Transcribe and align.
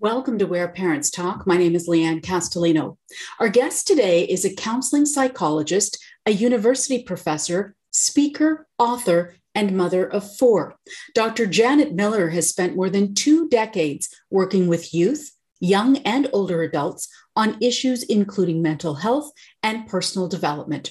Welcome 0.00 0.38
to 0.38 0.46
Where 0.46 0.66
Parents 0.66 1.08
Talk. 1.08 1.46
My 1.46 1.56
name 1.56 1.76
is 1.76 1.88
Leanne 1.88 2.20
Castellino. 2.20 2.96
Our 3.38 3.48
guest 3.48 3.86
today 3.86 4.24
is 4.24 4.44
a 4.44 4.52
counseling 4.52 5.06
psychologist, 5.06 6.02
a 6.26 6.32
university 6.32 7.04
professor, 7.04 7.76
speaker, 7.92 8.66
author, 8.76 9.36
and 9.54 9.76
mother 9.76 10.04
of 10.04 10.36
four. 10.36 10.74
Dr. 11.14 11.46
Janet 11.46 11.94
Miller 11.94 12.30
has 12.30 12.50
spent 12.50 12.74
more 12.74 12.90
than 12.90 13.14
two 13.14 13.48
decades 13.48 14.08
working 14.30 14.66
with 14.66 14.92
youth, 14.92 15.30
young 15.60 15.98
and 15.98 16.28
older 16.32 16.62
adults 16.62 17.08
on 17.36 17.56
issues 17.62 18.02
including 18.02 18.60
mental 18.60 18.94
health 18.94 19.30
and 19.62 19.86
personal 19.86 20.26
development. 20.26 20.90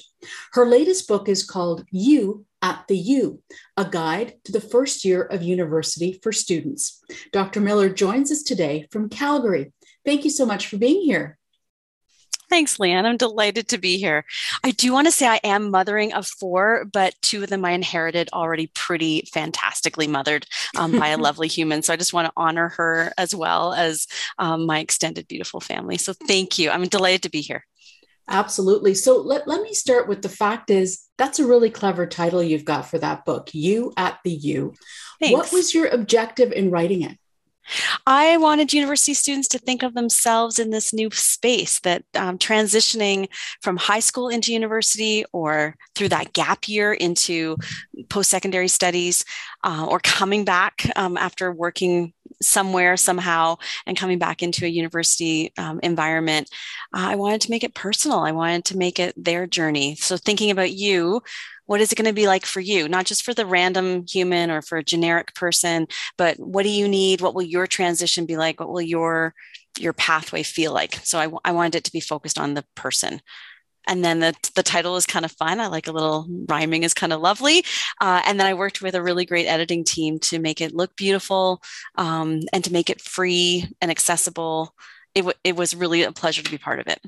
Her 0.52 0.64
latest 0.64 1.06
book 1.06 1.28
is 1.28 1.44
called 1.44 1.84
You 1.90 2.46
at 2.64 2.88
the 2.88 2.96
U, 2.96 3.42
a 3.76 3.84
guide 3.84 4.36
to 4.44 4.50
the 4.50 4.60
first 4.60 5.04
year 5.04 5.22
of 5.22 5.42
university 5.42 6.18
for 6.22 6.32
students. 6.32 7.04
Dr. 7.30 7.60
Miller 7.60 7.90
joins 7.90 8.32
us 8.32 8.42
today 8.42 8.88
from 8.90 9.10
Calgary. 9.10 9.72
Thank 10.04 10.24
you 10.24 10.30
so 10.30 10.46
much 10.46 10.66
for 10.66 10.78
being 10.78 11.02
here. 11.02 11.38
Thanks, 12.48 12.78
Leanne. 12.78 13.04
I'm 13.04 13.16
delighted 13.16 13.68
to 13.68 13.78
be 13.78 13.98
here. 13.98 14.24
I 14.62 14.70
do 14.70 14.92
want 14.92 15.06
to 15.06 15.10
say 15.10 15.26
I 15.26 15.40
am 15.44 15.70
mothering 15.70 16.14
of 16.14 16.26
four, 16.26 16.86
but 16.90 17.14
two 17.20 17.42
of 17.42 17.50
them 17.50 17.64
I 17.64 17.72
inherited 17.72 18.30
already 18.32 18.70
pretty 18.74 19.28
fantastically 19.32 20.06
mothered 20.06 20.46
um, 20.76 20.98
by 20.98 21.08
a 21.08 21.16
lovely 21.18 21.48
human. 21.48 21.82
So 21.82 21.92
I 21.92 21.96
just 21.96 22.12
want 22.12 22.26
to 22.26 22.32
honor 22.36 22.68
her 22.70 23.12
as 23.18 23.34
well 23.34 23.74
as 23.74 24.06
um, 24.38 24.66
my 24.66 24.78
extended, 24.78 25.28
beautiful 25.28 25.60
family. 25.60 25.98
So 25.98 26.12
thank 26.12 26.58
you. 26.58 26.70
I'm 26.70 26.86
delighted 26.86 27.22
to 27.24 27.30
be 27.30 27.40
here. 27.40 27.64
Absolutely. 28.28 28.94
So 28.94 29.20
let, 29.20 29.46
let 29.46 29.62
me 29.62 29.74
start 29.74 30.08
with 30.08 30.22
the 30.22 30.28
fact 30.28 30.70
is 30.70 31.04
that's 31.18 31.38
a 31.38 31.46
really 31.46 31.70
clever 31.70 32.06
title 32.06 32.42
you've 32.42 32.64
got 32.64 32.88
for 32.88 32.98
that 32.98 33.24
book, 33.24 33.50
You 33.54 33.92
at 33.96 34.18
the 34.24 34.32
U. 34.32 34.74
Thanks. 35.20 35.32
What 35.32 35.52
was 35.52 35.74
your 35.74 35.88
objective 35.88 36.52
in 36.52 36.70
writing 36.70 37.02
it? 37.02 37.18
I 38.06 38.36
wanted 38.36 38.72
university 38.72 39.14
students 39.14 39.48
to 39.48 39.58
think 39.58 39.82
of 39.82 39.94
themselves 39.94 40.58
in 40.58 40.70
this 40.70 40.92
new 40.92 41.10
space 41.12 41.80
that 41.80 42.04
um, 42.14 42.38
transitioning 42.38 43.28
from 43.62 43.76
high 43.76 44.00
school 44.00 44.28
into 44.28 44.52
university 44.52 45.24
or 45.32 45.76
through 45.94 46.10
that 46.10 46.32
gap 46.32 46.68
year 46.68 46.92
into 46.92 47.56
post 48.08 48.30
secondary 48.30 48.68
studies 48.68 49.24
uh, 49.64 49.86
or 49.88 49.98
coming 50.00 50.44
back 50.44 50.86
um, 50.96 51.16
after 51.16 51.52
working 51.52 52.12
somewhere 52.42 52.96
somehow 52.96 53.56
and 53.86 53.96
coming 53.96 54.18
back 54.18 54.42
into 54.42 54.64
a 54.64 54.68
university 54.68 55.52
um, 55.58 55.80
environment 55.82 56.48
uh, 56.94 57.08
i 57.08 57.14
wanted 57.14 57.40
to 57.40 57.50
make 57.50 57.64
it 57.64 57.74
personal. 57.74 58.20
I 58.20 58.32
wanted 58.32 58.64
to 58.66 58.76
make 58.76 58.98
it 58.98 59.14
their 59.16 59.46
journey. 59.46 59.94
So 59.96 60.16
thinking 60.16 60.50
about 60.50 60.72
you 60.72 61.22
what 61.66 61.80
is 61.80 61.90
it 61.90 61.96
going 61.96 62.08
to 62.08 62.12
be 62.12 62.26
like 62.26 62.44
for 62.44 62.60
you? 62.60 62.88
Not 62.88 63.06
just 63.06 63.22
for 63.22 63.32
the 63.32 63.46
random 63.46 64.04
human 64.06 64.50
or 64.50 64.60
for 64.60 64.76
a 64.76 64.84
generic 64.84 65.34
person 65.34 65.86
but 66.18 66.38
what 66.38 66.64
do 66.64 66.68
you 66.68 66.88
need? 66.88 67.20
What 67.20 67.34
will 67.34 67.42
your 67.42 67.66
transition 67.66 68.26
be 68.26 68.36
like? 68.36 68.60
What 68.60 68.70
will 68.70 68.82
your 68.82 69.34
your 69.78 69.92
pathway 69.92 70.42
feel 70.42 70.72
like? 70.72 70.94
So 71.04 71.18
I, 71.18 71.28
I 71.48 71.52
wanted 71.52 71.76
it 71.76 71.84
to 71.84 71.92
be 71.92 72.00
focused 72.00 72.38
on 72.38 72.54
the 72.54 72.64
person 72.74 73.20
and 73.86 74.04
then 74.04 74.20
the, 74.20 74.34
the 74.54 74.62
title 74.62 74.96
is 74.96 75.06
kind 75.06 75.24
of 75.24 75.32
fun. 75.32 75.60
I 75.60 75.66
like 75.66 75.86
a 75.86 75.92
little 75.92 76.26
rhyming 76.48 76.82
is 76.82 76.94
kind 76.94 77.12
of 77.12 77.20
lovely. 77.20 77.64
Uh, 78.00 78.22
and 78.26 78.38
then 78.38 78.46
i 78.46 78.54
worked 78.54 78.82
with 78.82 78.94
a 78.94 79.02
really 79.02 79.24
great 79.24 79.46
editing 79.46 79.84
team 79.84 80.18
to 80.20 80.38
make 80.38 80.60
it 80.60 80.74
look 80.74 80.96
beautiful 80.96 81.62
um, 81.96 82.40
and 82.52 82.64
to 82.64 82.72
make 82.72 82.90
it 82.90 83.00
free 83.00 83.68
and 83.80 83.90
accessible. 83.90 84.74
It, 85.14 85.20
w- 85.20 85.38
it 85.44 85.56
was 85.56 85.74
really 85.74 86.02
a 86.02 86.12
pleasure 86.12 86.42
to 86.42 86.50
be 86.50 86.58
part 86.58 86.80
of 86.80 86.86
it. 86.86 87.00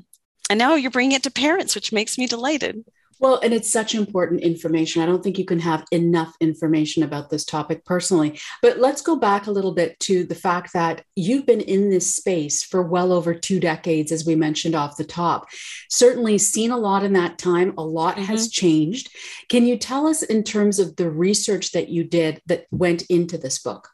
And 0.49 0.57
now 0.57 0.75
you're 0.75 0.91
bringing 0.91 1.15
it 1.15 1.23
to 1.23 1.31
parents 1.31 1.75
which 1.75 1.91
makes 1.91 2.17
me 2.17 2.27
delighted 2.27 2.83
well, 3.19 3.39
and 3.43 3.53
it's 3.53 3.71
such 3.71 3.95
important 3.95 4.41
information. 4.41 5.01
I 5.01 5.05
don't 5.05 5.23
think 5.23 5.37
you 5.37 5.45
can 5.45 5.59
have 5.59 5.85
enough 5.91 6.35
information 6.39 7.03
about 7.03 7.29
this 7.29 7.45
topic 7.45 7.85
personally. 7.85 8.39
But 8.61 8.79
let's 8.79 9.01
go 9.01 9.15
back 9.15 9.47
a 9.47 9.51
little 9.51 9.73
bit 9.73 9.99
to 10.01 10.23
the 10.23 10.35
fact 10.35 10.73
that 10.73 11.03
you've 11.15 11.45
been 11.45 11.61
in 11.61 11.89
this 11.89 12.15
space 12.15 12.63
for 12.63 12.81
well 12.81 13.11
over 13.11 13.33
two 13.33 13.59
decades, 13.59 14.11
as 14.11 14.25
we 14.25 14.35
mentioned 14.35 14.75
off 14.75 14.97
the 14.97 15.03
top. 15.03 15.47
Certainly 15.89 16.37
seen 16.37 16.71
a 16.71 16.77
lot 16.77 17.03
in 17.03 17.13
that 17.13 17.37
time, 17.37 17.73
a 17.77 17.83
lot 17.83 18.15
mm-hmm. 18.15 18.25
has 18.25 18.49
changed. 18.49 19.09
Can 19.49 19.65
you 19.65 19.77
tell 19.77 20.07
us, 20.07 20.23
in 20.23 20.43
terms 20.43 20.79
of 20.79 20.95
the 20.95 21.09
research 21.09 21.71
that 21.71 21.89
you 21.89 22.03
did 22.03 22.41
that 22.45 22.65
went 22.71 23.03
into 23.03 23.37
this 23.37 23.59
book? 23.59 23.89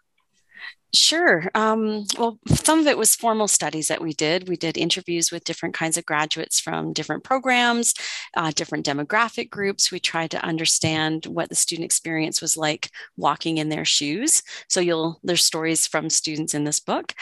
Sure. 0.96 1.50
Um, 1.56 2.06
well, 2.20 2.38
some 2.48 2.80
of 2.80 2.86
it 2.86 3.00
was 3.00 3.16
formal 3.16 3.48
studies 3.48 3.88
that 3.88 4.00
we 4.00 4.14
did. 4.14 4.48
We 4.48 4.56
did 4.56 4.78
interviews 4.78 5.32
with 5.32 5.44
different 5.44 5.74
kinds 5.74 5.98
of 5.98 6.06
graduates 6.06 6.60
from 6.60 6.94
different 6.94 7.24
programs, 7.24 7.96
uh, 8.38 8.52
different 8.56 8.86
demographic 8.86 9.50
groups. 9.50 9.92
We 9.92 10.00
tried 10.00 10.30
to 10.32 10.46
understand 10.46 11.26
what 11.26 11.50
the 11.50 11.56
student 11.56 11.86
experience 11.86 12.42
was 12.42 12.58
like 12.58 12.92
walking 13.18 13.58
in 13.58 13.70
their 13.70 13.86
shoes. 13.86 14.44
So 14.70 14.82
you'll 14.82 15.20
there's 15.24 15.44
stories 15.44 15.88
from 15.88 16.12
students 16.12 16.54
in 16.54 16.64
this 16.64 16.80
book. 16.80 17.14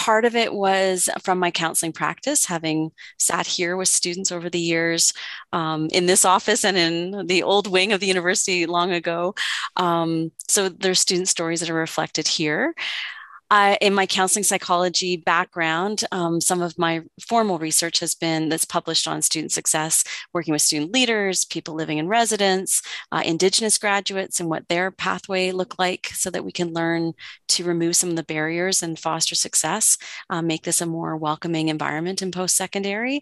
Part 0.00 0.24
of 0.24 0.34
it 0.34 0.54
was 0.54 1.10
from 1.20 1.38
my 1.38 1.50
counseling 1.50 1.92
practice, 1.92 2.46
having 2.46 2.90
sat 3.18 3.46
here 3.46 3.76
with 3.76 3.88
students 3.88 4.32
over 4.32 4.48
the 4.48 4.58
years 4.58 5.12
um, 5.52 5.88
in 5.92 6.06
this 6.06 6.24
office 6.24 6.64
and 6.64 6.78
in 6.78 7.26
the 7.26 7.42
old 7.42 7.66
wing 7.66 7.92
of 7.92 8.00
the 8.00 8.06
university 8.06 8.64
long 8.64 8.92
ago. 8.92 9.34
Um, 9.76 10.32
so 10.48 10.70
there's 10.70 11.00
student 11.00 11.28
stories 11.28 11.60
that 11.60 11.68
are 11.68 11.74
reflected 11.74 12.26
here. 12.26 12.74
I, 13.50 13.76
in 13.80 13.94
my 13.94 14.06
counseling 14.06 14.44
psychology 14.44 15.16
background, 15.16 16.04
um, 16.12 16.40
some 16.40 16.62
of 16.62 16.78
my 16.78 17.02
formal 17.28 17.58
research 17.58 17.98
has 17.98 18.14
been 18.14 18.48
that's 18.48 18.64
published 18.64 19.08
on 19.08 19.22
student 19.22 19.50
success, 19.50 20.04
working 20.32 20.52
with 20.52 20.62
student 20.62 20.92
leaders, 20.92 21.44
people 21.44 21.74
living 21.74 21.98
in 21.98 22.06
residence, 22.06 22.80
uh, 23.10 23.22
Indigenous 23.24 23.76
graduates, 23.76 24.38
and 24.38 24.48
what 24.48 24.68
their 24.68 24.92
pathway 24.92 25.50
look 25.50 25.78
like, 25.78 26.08
so 26.12 26.30
that 26.30 26.44
we 26.44 26.52
can 26.52 26.72
learn 26.72 27.12
to 27.48 27.64
remove 27.64 27.96
some 27.96 28.10
of 28.10 28.16
the 28.16 28.22
barriers 28.22 28.82
and 28.82 28.98
foster 28.98 29.34
success, 29.34 29.98
uh, 30.30 30.40
make 30.40 30.62
this 30.62 30.80
a 30.80 30.86
more 30.86 31.16
welcoming 31.16 31.68
environment 31.68 32.22
in 32.22 32.30
post 32.30 32.56
secondary. 32.56 33.20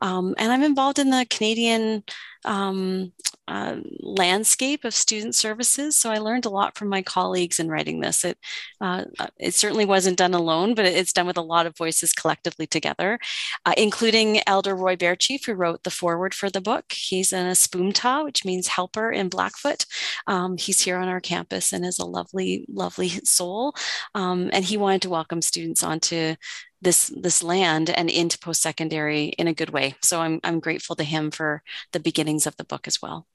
Um, 0.00 0.34
and 0.38 0.52
I'm 0.52 0.62
involved 0.62 0.98
in 0.98 1.10
the 1.10 1.26
Canadian 1.30 2.04
um, 2.44 3.12
uh, 3.48 3.76
landscape 4.00 4.84
of 4.84 4.94
student 4.94 5.34
services. 5.34 5.96
So 5.96 6.10
I 6.10 6.18
learned 6.18 6.44
a 6.44 6.50
lot 6.50 6.76
from 6.76 6.88
my 6.88 7.02
colleagues 7.02 7.58
in 7.58 7.68
writing 7.68 8.00
this. 8.00 8.24
It, 8.24 8.38
uh, 8.80 9.04
it 9.38 9.54
certainly 9.64 9.86
wasn't 9.86 10.18
done 10.18 10.34
alone, 10.34 10.74
but 10.74 10.84
it's 10.84 11.14
done 11.14 11.26
with 11.26 11.38
a 11.38 11.42
lot 11.42 11.64
of 11.64 11.74
voices 11.74 12.12
collectively 12.12 12.66
together, 12.66 13.18
uh, 13.64 13.72
including 13.78 14.42
Elder 14.46 14.76
Roy 14.76 14.94
Bearchief, 14.94 15.46
who 15.46 15.54
wrote 15.54 15.84
the 15.84 15.90
foreword 15.90 16.34
for 16.34 16.50
the 16.50 16.60
book. 16.60 16.92
He's 16.92 17.32
an 17.32 17.46
Aspoomta, 17.46 18.22
which 18.24 18.44
means 18.44 18.68
helper 18.68 19.10
in 19.10 19.30
Blackfoot. 19.30 19.86
Um, 20.26 20.58
he's 20.58 20.82
here 20.82 20.98
on 20.98 21.08
our 21.08 21.18
campus 21.18 21.72
and 21.72 21.82
is 21.82 21.98
a 21.98 22.04
lovely, 22.04 22.66
lovely 22.68 23.08
soul. 23.24 23.74
Um, 24.14 24.50
and 24.52 24.66
he 24.66 24.76
wanted 24.76 25.00
to 25.02 25.08
welcome 25.08 25.40
students 25.40 25.82
onto 25.82 26.34
this 26.82 27.10
this 27.16 27.42
land 27.42 27.88
and 27.88 28.10
into 28.10 28.38
post 28.38 28.60
secondary 28.60 29.28
in 29.38 29.48
a 29.48 29.54
good 29.54 29.70
way. 29.70 29.94
So 30.02 30.20
I'm 30.20 30.40
I'm 30.44 30.60
grateful 30.60 30.94
to 30.96 31.04
him 31.04 31.30
for 31.30 31.62
the 31.92 32.00
beginnings 32.00 32.46
of 32.46 32.54
the 32.58 32.64
book 32.64 32.86
as 32.86 33.00
well. 33.00 33.26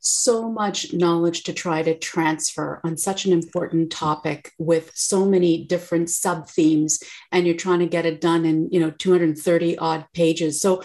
So 0.00 0.50
much 0.50 0.92
knowledge 0.92 1.42
to 1.44 1.52
try 1.52 1.82
to 1.82 1.96
transfer 1.96 2.80
on 2.84 2.96
such 2.96 3.26
an 3.26 3.32
important 3.32 3.92
topic 3.92 4.52
with 4.58 4.90
so 4.94 5.26
many 5.26 5.64
different 5.64 6.08
sub 6.08 6.48
themes, 6.48 7.02
and 7.30 7.46
you're 7.46 7.54
trying 7.54 7.80
to 7.80 7.86
get 7.86 8.06
it 8.06 8.20
done 8.20 8.44
in 8.44 8.70
you 8.70 8.80
know 8.80 8.90
230 8.90 9.78
odd 9.78 10.06
pages. 10.14 10.60
So 10.60 10.82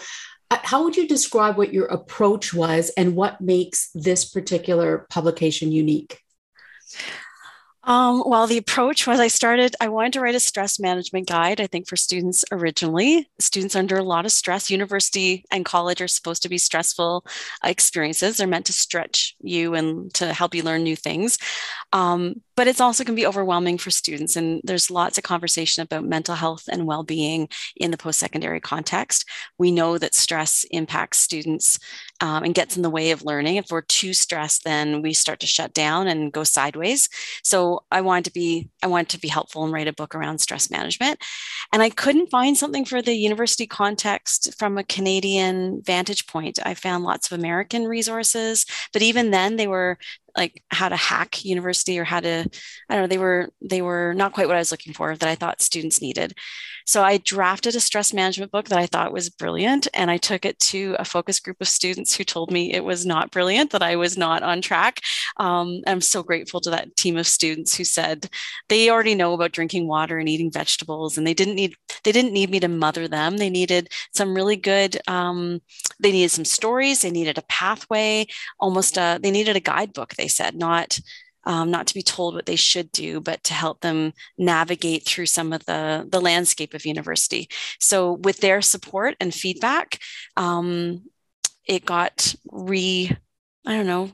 uh, 0.50 0.58
how 0.62 0.84
would 0.84 0.96
you 0.96 1.08
describe 1.08 1.56
what 1.56 1.72
your 1.72 1.86
approach 1.86 2.54
was 2.54 2.90
and 2.90 3.16
what 3.16 3.40
makes 3.40 3.90
this 3.94 4.24
particular 4.24 5.06
publication 5.10 5.72
unique? 5.72 6.20
Um, 7.86 8.24
well, 8.26 8.48
the 8.48 8.58
approach 8.58 9.06
was 9.06 9.20
I 9.20 9.28
started, 9.28 9.76
I 9.80 9.86
wanted 9.86 10.12
to 10.14 10.20
write 10.20 10.34
a 10.34 10.40
stress 10.40 10.80
management 10.80 11.28
guide, 11.28 11.60
I 11.60 11.68
think, 11.68 11.88
for 11.88 11.94
students 11.94 12.44
originally. 12.50 13.30
Students 13.38 13.76
under 13.76 13.96
a 13.96 14.02
lot 14.02 14.26
of 14.26 14.32
stress. 14.32 14.70
University 14.72 15.44
and 15.52 15.64
college 15.64 16.00
are 16.00 16.08
supposed 16.08 16.42
to 16.42 16.48
be 16.48 16.58
stressful 16.58 17.24
experiences. 17.64 18.36
They're 18.36 18.48
meant 18.48 18.66
to 18.66 18.72
stretch 18.72 19.36
you 19.40 19.74
and 19.74 20.12
to 20.14 20.32
help 20.32 20.52
you 20.52 20.64
learn 20.64 20.82
new 20.82 20.96
things. 20.96 21.38
Um, 21.92 22.42
but 22.56 22.66
it's 22.66 22.80
also 22.80 23.04
can 23.04 23.14
be 23.14 23.26
overwhelming 23.26 23.78
for 23.78 23.90
students. 23.90 24.34
And 24.34 24.60
there's 24.64 24.90
lots 24.90 25.16
of 25.16 25.24
conversation 25.24 25.82
about 25.82 26.04
mental 26.04 26.34
health 26.34 26.64
and 26.68 26.86
well 26.86 27.04
being 27.04 27.48
in 27.76 27.92
the 27.92 27.98
post 27.98 28.18
secondary 28.18 28.60
context. 28.60 29.28
We 29.58 29.70
know 29.70 29.96
that 29.98 30.14
stress 30.14 30.64
impacts 30.72 31.18
students 31.18 31.78
um, 32.20 32.44
and 32.44 32.54
gets 32.54 32.76
in 32.76 32.82
the 32.82 32.90
way 32.90 33.10
of 33.10 33.24
learning. 33.24 33.56
If 33.56 33.66
we're 33.70 33.82
too 33.82 34.12
stressed, 34.12 34.64
then 34.64 35.02
we 35.02 35.12
start 35.12 35.40
to 35.40 35.46
shut 35.46 35.72
down 35.72 36.08
and 36.08 36.32
go 36.32 36.44
sideways. 36.44 37.08
So 37.42 37.84
I 37.90 38.00
wanted 38.00 38.24
to 38.26 38.32
be 38.32 38.68
I 38.82 38.86
wanted 38.86 39.10
to 39.10 39.20
be 39.20 39.28
helpful 39.28 39.64
and 39.64 39.72
write 39.72 39.88
a 39.88 39.92
book 39.92 40.14
around 40.14 40.38
stress 40.38 40.70
management. 40.70 41.20
And 41.72 41.82
I 41.82 41.90
couldn't 41.90 42.30
find 42.30 42.56
something 42.56 42.84
for 42.84 43.02
the 43.02 43.14
university 43.14 43.66
context 43.66 44.54
from 44.58 44.78
a 44.78 44.84
Canadian 44.84 45.82
vantage 45.82 46.26
point. 46.26 46.58
I 46.64 46.74
found 46.74 47.04
lots 47.04 47.30
of 47.30 47.38
American 47.38 47.84
resources, 47.84 48.66
but 48.92 49.02
even 49.02 49.30
then 49.30 49.56
they 49.56 49.66
were 49.66 49.98
like 50.36 50.62
how 50.70 50.88
to 50.88 50.96
hack 50.96 51.44
university 51.44 51.98
or 51.98 52.04
how 52.04 52.20
to 52.20 52.48
i 52.88 52.94
don't 52.94 53.02
know 53.02 53.06
they 53.06 53.18
were 53.18 53.48
they 53.60 53.82
were 53.82 54.14
not 54.14 54.32
quite 54.32 54.46
what 54.46 54.56
i 54.56 54.60
was 54.60 54.70
looking 54.70 54.92
for 54.92 55.16
that 55.16 55.28
i 55.28 55.34
thought 55.34 55.60
students 55.62 56.02
needed 56.02 56.34
so 56.84 57.02
i 57.02 57.16
drafted 57.18 57.74
a 57.74 57.80
stress 57.80 58.12
management 58.12 58.52
book 58.52 58.68
that 58.68 58.78
i 58.78 58.86
thought 58.86 59.12
was 59.12 59.30
brilliant 59.30 59.88
and 59.94 60.10
i 60.10 60.16
took 60.16 60.44
it 60.44 60.58
to 60.58 60.94
a 60.98 61.04
focus 61.04 61.40
group 61.40 61.56
of 61.60 61.68
students 61.68 62.14
who 62.14 62.24
told 62.24 62.50
me 62.50 62.72
it 62.72 62.84
was 62.84 63.06
not 63.06 63.30
brilliant 63.30 63.70
that 63.70 63.82
i 63.82 63.96
was 63.96 64.16
not 64.16 64.42
on 64.42 64.60
track 64.60 65.00
um, 65.38 65.80
i'm 65.86 66.00
so 66.00 66.22
grateful 66.22 66.60
to 66.60 66.70
that 66.70 66.94
team 66.96 67.16
of 67.16 67.26
students 67.26 67.74
who 67.76 67.84
said 67.84 68.28
they 68.68 68.90
already 68.90 69.14
know 69.14 69.32
about 69.32 69.52
drinking 69.52 69.88
water 69.88 70.18
and 70.18 70.28
eating 70.28 70.50
vegetables 70.50 71.16
and 71.16 71.26
they 71.26 71.34
didn't 71.34 71.55
need 71.56 71.74
they 72.04 72.12
didn't 72.12 72.32
need 72.32 72.50
me 72.50 72.60
to 72.60 72.68
mother 72.68 73.08
them 73.08 73.36
they 73.36 73.50
needed 73.50 73.88
some 74.14 74.34
really 74.34 74.56
good 74.56 74.98
um, 75.08 75.60
they 75.98 76.12
needed 76.12 76.30
some 76.30 76.44
stories 76.44 77.00
they 77.00 77.10
needed 77.10 77.38
a 77.38 77.42
pathway 77.48 78.26
almost 78.60 78.96
a, 78.96 79.18
they 79.22 79.30
needed 79.30 79.56
a 79.56 79.60
guidebook 79.60 80.14
they 80.14 80.28
said 80.28 80.54
not 80.54 80.98
um, 81.46 81.70
not 81.70 81.86
to 81.86 81.94
be 81.94 82.02
told 82.02 82.34
what 82.34 82.46
they 82.46 82.56
should 82.56 82.90
do, 82.90 83.20
but 83.20 83.42
to 83.44 83.54
help 83.54 83.80
them 83.80 84.12
navigate 84.36 85.06
through 85.06 85.26
some 85.26 85.52
of 85.52 85.64
the, 85.64 86.06
the 86.10 86.20
landscape 86.20 86.74
of 86.74 86.84
university. 86.84 87.48
So, 87.80 88.14
with 88.14 88.38
their 88.38 88.60
support 88.60 89.14
and 89.20 89.32
feedback, 89.32 90.00
um, 90.36 91.04
it 91.64 91.86
got 91.86 92.34
re, 92.50 93.16
I 93.64 93.76
don't 93.76 93.86
know, 93.86 94.10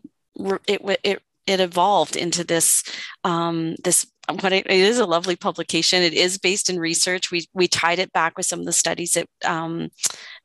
it, 0.68 0.82
it, 1.02 1.22
it 1.46 1.60
evolved 1.60 2.16
into 2.16 2.44
this, 2.44 2.84
um, 3.24 3.76
this 3.82 4.06
it, 4.28 4.66
it 4.66 4.70
is 4.70 4.98
a 4.98 5.06
lovely 5.06 5.36
publication. 5.36 6.02
It 6.02 6.14
is 6.14 6.38
based 6.38 6.70
in 6.70 6.78
research. 6.78 7.30
We 7.30 7.46
we 7.52 7.68
tied 7.68 7.98
it 7.98 8.12
back 8.12 8.36
with 8.36 8.46
some 8.46 8.60
of 8.60 8.66
the 8.66 8.72
studies 8.72 9.14
that 9.14 9.26
um, 9.44 9.90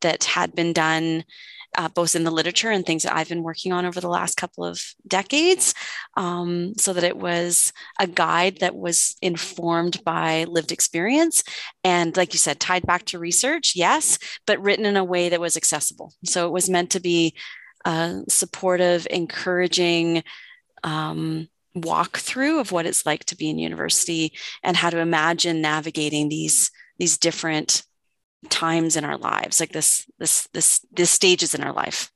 that 0.02 0.24
had 0.24 0.56
been 0.56 0.74
done 0.74 1.24
uh, 1.78 1.90
both 1.90 2.16
in 2.16 2.24
the 2.24 2.32
literature 2.32 2.72
and 2.72 2.86
things 2.86 3.04
that 3.04 3.16
I've 3.16 3.30
been 3.30 3.44
working 3.44 3.72
on 3.72 3.86
over 3.86 4.02
the 4.02 4.10
last 4.10 4.36
couple 4.36 4.66
of 4.66 4.82
decades, 5.08 5.74
um, 6.16 6.74
so 6.78 6.94
that 6.94 7.04
it 7.04 7.18
was 7.18 7.72
a 8.00 8.08
guide 8.08 8.60
that 8.60 8.76
was 8.76 9.16
informed 9.22 10.04
by 10.04 10.46
lived 10.46 10.72
experience 10.72 11.44
and, 11.84 12.16
like 12.18 12.34
you 12.34 12.40
said, 12.40 12.60
tied 12.60 12.86
back 12.86 13.06
to 13.06 13.20
research, 13.20 13.74
yes, 13.76 14.18
but 14.46 14.62
written 14.62 14.86
in 14.86 14.98
a 14.98 15.04
way 15.04 15.30
that 15.30 15.42
was 15.42 15.58
accessible. 15.58 16.14
So 16.26 16.48
it 16.48 16.52
was 16.52 16.70
meant 16.70 16.92
to 16.92 17.00
be 17.00 17.36
uh, 17.86 18.22
supportive, 18.28 19.08
encouraging. 19.10 20.24
Um, 20.84 21.48
walkthrough 21.82 22.60
of 22.60 22.72
what 22.72 22.86
it's 22.86 23.06
like 23.06 23.26
to 23.26 23.36
be 23.36 23.50
in 23.50 23.60
university 23.60 24.34
and 24.64 24.78
how 24.78 24.90
to 24.90 25.00
imagine 25.00 25.62
navigating 25.62 26.30
these 26.30 26.72
these 26.98 27.18
different 27.18 27.84
times 28.50 28.96
in 28.96 29.04
our 29.04 29.18
lives 29.18 29.60
like 29.60 29.72
this 29.72 30.06
this 30.20 30.48
this 30.54 30.86
this 30.92 31.12
stages 31.12 31.54
in 31.56 31.64
our 31.64 31.74
life. 31.74 32.12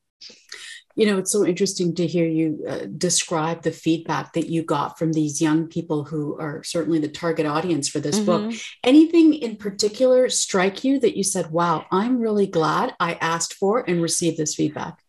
You 0.96 1.08
know 1.08 1.18
it's 1.18 1.32
so 1.32 1.46
interesting 1.46 1.96
to 1.96 2.06
hear 2.06 2.28
you 2.28 2.66
uh, 2.68 2.86
describe 2.98 3.62
the 3.62 3.72
feedback 3.72 4.34
that 4.34 4.50
you 4.50 4.62
got 4.62 5.00
from 5.00 5.14
these 5.14 5.42
young 5.42 5.68
people 5.68 6.04
who 6.04 6.38
are 6.38 6.64
certainly 6.64 7.00
the 7.00 7.08
target 7.08 7.46
audience 7.46 7.88
for 7.88 8.00
this 8.00 8.18
mm-hmm. 8.18 8.50
book 8.50 8.54
anything 8.84 9.34
in 9.34 9.56
particular 9.56 10.28
strike 10.30 10.84
you 10.84 11.00
that 11.00 11.16
you 11.16 11.24
said 11.24 11.50
wow 11.50 11.86
i'm 11.92 12.20
really 12.20 12.46
glad 12.46 12.94
i 13.00 13.14
asked 13.14 13.54
for 13.54 13.90
and 13.90 14.02
received 14.02 14.38
this 14.38 14.54
feedback 14.54 15.01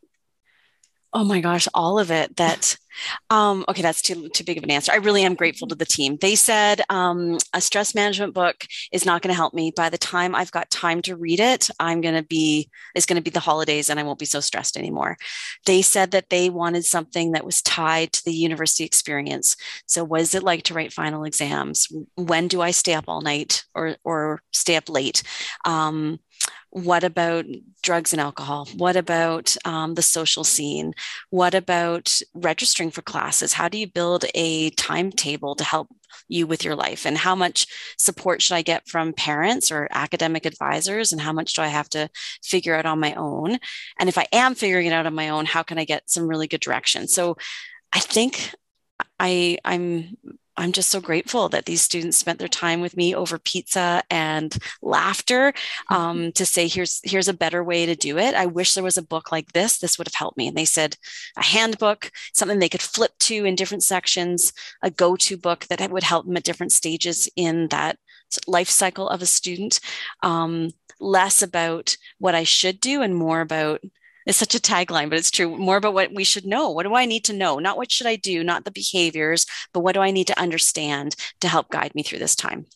Oh 1.14 1.25
my 1.25 1.41
gosh, 1.41 1.69
all 1.75 1.99
of 1.99 2.11
it. 2.11 2.37
That 2.37 2.76
um, 3.31 3.64
okay, 3.69 3.82
that's 3.82 4.00
too 4.00 4.29
too 4.31 4.44
big 4.44 4.56
of 4.56 4.64
an 4.64 4.70
answer. 4.70 4.93
I 4.93 4.97
really 4.97 5.25
am 5.25 5.35
grateful 5.35 5.69
to 5.69 5.75
the 5.75 5.85
team. 5.85 6.17
They 6.20 6.35
said 6.35 6.81
um, 6.88 7.38
a 7.53 7.61
stress 7.61 7.94
management 7.94 8.32
book 8.35 8.67
is 8.93 9.05
not 9.05 9.20
going 9.20 9.31
to 9.31 9.37
help 9.37 9.53
me. 9.53 9.73
By 9.75 9.91
the 9.91 9.99
time 9.99 10.35
I've 10.35 10.53
got 10.53 10.70
time 10.70 11.03
to 11.03 11.17
read 11.17 11.38
it, 11.41 11.69
I'm 11.79 12.00
going 12.00 12.14
to 12.14 12.23
be 12.23 12.70
it's 12.94 13.05
going 13.06 13.17
to 13.17 13.23
be 13.23 13.31
the 13.31 13.41
holidays, 13.41 13.91
and 13.91 14.00
I 14.00 14.05
won't 14.05 14.19
be 14.19 14.25
so 14.25 14.41
stressed 14.41 14.76
anymore. 14.79 15.19
They 15.67 15.82
said 15.82 16.12
that 16.12 16.31
they 16.31 16.49
wanted 16.49 16.85
something 16.87 17.32
that 17.32 17.44
was 17.44 17.61
tied 17.62 18.12
to 18.12 18.25
the 18.25 18.32
university 18.32 18.85
experience. 18.85 19.56
So, 19.87 20.05
what 20.05 20.23
is 20.23 20.35
it 20.35 20.43
like 20.43 20.62
to 20.65 20.75
write 20.75 20.94
final 20.94 21.25
exams? 21.25 21.88
When 22.17 22.49
do 22.49 22.62
I 22.62 22.70
stay 22.70 22.94
up 22.94 23.05
all 23.08 23.20
night 23.20 23.65
or 23.75 23.97
or 24.05 24.41
stay 24.53 24.76
up 24.76 24.88
late? 24.88 25.23
Um, 25.67 26.20
what 26.72 27.04
about 27.04 27.44
drugs 27.82 28.14
and 28.14 28.20
alcohol? 28.20 28.66
What 28.78 28.96
about 28.96 29.54
um, 29.66 29.94
the 29.94 30.00
social 30.00 30.42
scene? 30.42 30.94
What 31.28 31.54
about 31.54 32.19
registering 32.32 32.90
for 32.90 33.02
classes? 33.02 33.52
How 33.52 33.69
do 33.69 33.76
you 33.76 33.86
build 33.86 34.24
a 34.34 34.70
timetable 34.70 35.54
to 35.56 35.64
help 35.64 35.88
you 36.28 36.46
with 36.46 36.64
your 36.64 36.74
life? 36.74 37.04
And 37.04 37.19
how 37.19 37.34
much 37.34 37.66
support 37.98 38.40
should 38.40 38.54
I 38.54 38.62
get 38.62 38.88
from 38.88 39.12
parents 39.12 39.70
or 39.70 39.86
academic 39.90 40.46
advisors? 40.46 41.12
And 41.12 41.20
how 41.20 41.34
much 41.34 41.52
do 41.52 41.60
I 41.60 41.66
have 41.69 41.90
to 41.90 42.08
figure 42.42 42.74
out 42.74 42.86
on 42.86 42.98
my 42.98 43.12
own? 43.16 43.58
And 43.98 44.08
if 44.08 44.16
I 44.16 44.26
am 44.32 44.54
figuring 44.54 44.86
it 44.86 44.94
out 44.94 45.06
on 45.06 45.14
my 45.14 45.28
own, 45.28 45.44
how 45.44 45.62
can 45.62 45.76
I 45.76 45.84
get 45.84 46.08
some 46.08 46.26
really 46.26 46.46
good 46.46 46.62
direction? 46.62 47.06
So 47.06 47.36
I 47.92 48.00
think 48.00 48.54
I, 49.20 49.58
I'm 49.62 50.16
I'm 50.56 50.72
just 50.72 50.90
so 50.90 51.00
grateful 51.00 51.49
that 51.50 51.64
these 51.64 51.82
students 51.82 52.16
spent 52.16 52.38
their 52.38 52.49
time 52.49 52.81
with 52.81 52.96
me 52.96 53.14
over 53.14 53.38
pizza 53.38 54.02
and 54.10 54.56
laughter 54.82 55.52
mm-hmm. 55.52 55.94
um, 55.94 56.32
to 56.32 56.44
say, 56.44 56.69
here's, 56.69 57.00
here's 57.04 57.28
a 57.28 57.34
better 57.34 57.64
way 57.64 57.87
to 57.87 57.94
do 57.94 58.19
it. 58.19 58.34
I 58.34 58.46
wish 58.46 58.75
there 58.75 58.84
was 58.84 58.99
a 58.99 59.02
book 59.02 59.32
like 59.32 59.52
this. 59.52 59.78
This 59.78 59.99
would 59.99 60.06
have 60.06 60.14
helped 60.14 60.37
me. 60.37 60.49
And 60.49 60.56
they 60.56 60.64
said 60.64 60.96
a 61.37 61.44
handbook, 61.44 62.10
something 62.32 62.58
they 62.58 62.69
could 62.69 62.82
flip 62.82 63.12
to 63.20 63.44
in 63.44 63.54
different 63.54 63.82
sections, 63.82 64.52
a 64.82 64.90
go 64.90 65.16
to 65.16 65.37
book 65.37 65.66
that 65.66 65.90
would 65.90 66.02
help 66.02 66.26
them 66.26 66.37
at 66.37 66.44
different 66.44 66.72
stages 66.72 67.28
in 67.37 67.69
that 67.69 67.98
life 68.46 68.69
cycle 68.69 69.08
of 69.08 69.22
a 69.22 69.26
student. 69.26 69.81
Um, 70.22 70.70
less 71.00 71.43
about 71.43 71.96
what 72.19 72.34
I 72.34 72.44
should 72.44 72.81
do 72.81 73.02
and 73.02 73.14
more 73.14 73.40
about 73.40 73.81
it's 74.26 74.38
such 74.38 74.54
a 74.54 74.60
tagline, 74.60 75.08
but 75.08 75.19
it's 75.19 75.30
true. 75.30 75.56
More 75.56 75.76
about 75.76 75.94
what 75.94 76.14
we 76.14 76.24
should 76.24 76.46
know. 76.46 76.70
What 76.70 76.84
do 76.84 76.94
I 76.94 77.06
need 77.06 77.24
to 77.24 77.32
know? 77.32 77.58
Not 77.58 77.76
what 77.76 77.90
should 77.90 78.06
I 78.06 78.16
do, 78.16 78.44
not 78.44 78.64
the 78.64 78.70
behaviors, 78.70 79.46
but 79.72 79.80
what 79.80 79.94
do 79.94 80.00
I 80.00 80.10
need 80.10 80.26
to 80.28 80.40
understand 80.40 81.16
to 81.40 81.48
help 81.48 81.70
guide 81.70 81.94
me 81.94 82.02
through 82.02 82.20
this 82.20 82.36
time? 82.36 82.66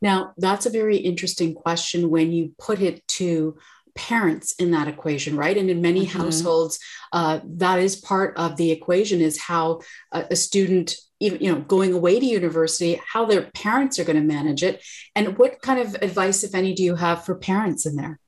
Now, 0.00 0.32
that's 0.36 0.66
a 0.66 0.70
very 0.70 0.98
interesting 0.98 1.54
question 1.54 2.10
when 2.10 2.32
you 2.32 2.52
put 2.58 2.80
it 2.80 3.06
to 3.08 3.56
parents 3.96 4.52
in 4.54 4.70
that 4.70 4.86
equation, 4.86 5.36
right? 5.36 5.56
And 5.56 5.68
in 5.68 5.82
many 5.82 6.06
mm-hmm. 6.06 6.20
households, 6.20 6.78
uh, 7.12 7.40
that 7.44 7.80
is 7.80 7.96
part 7.96 8.36
of 8.36 8.56
the 8.56 8.70
equation 8.70 9.20
is 9.20 9.40
how 9.40 9.80
a, 10.12 10.26
a 10.30 10.36
student 10.36 10.94
even 11.20 11.42
you 11.42 11.52
know 11.52 11.60
going 11.60 11.92
away 11.92 12.20
to 12.20 12.26
university 12.26 13.00
how 13.04 13.24
their 13.24 13.50
parents 13.50 13.98
are 13.98 14.04
going 14.04 14.14
to 14.14 14.22
manage 14.22 14.62
it 14.62 14.80
and 15.16 15.36
what 15.36 15.60
kind 15.60 15.80
of 15.80 15.96
advice 16.00 16.44
if 16.44 16.54
any 16.54 16.72
do 16.74 16.84
you 16.84 16.94
have 16.94 17.24
for 17.24 17.34
parents 17.34 17.86
in 17.86 17.96
there 17.96 18.20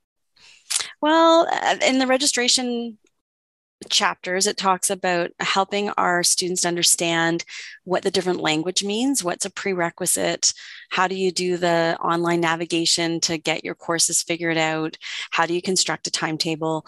well, 1.01 1.49
uh, 1.51 1.77
in 1.87 1.99
the 1.99 2.07
registration 2.07 2.99
chapters, 3.89 4.47
it 4.47 4.57
talks 4.57 4.91
about 4.91 5.31
helping 5.41 5.89
our 5.91 6.23
students 6.23 6.67
understand 6.67 7.45
what 7.85 8.03
the 8.03 8.11
different 8.11 8.41
language 8.41 8.85
means, 8.85 9.25
what's 9.25 9.47
a 9.47 9.51
prerequisite, 9.51 10.53
how 10.91 11.09
do 11.09 11.15
you 11.15 11.33
do 11.33 11.57
the 11.57 11.97
online 12.03 12.41
navigation 12.41 13.21
to 13.21 13.39
get 13.39 13.65
your 13.65 13.75
courses 13.75 14.23
figured 14.23 14.59
out, 14.59 14.99
how 15.31 15.47
do 15.47 15.55
you 15.55 15.63
construct 15.63 16.07
a 16.07 16.11
timetable. 16.11 16.87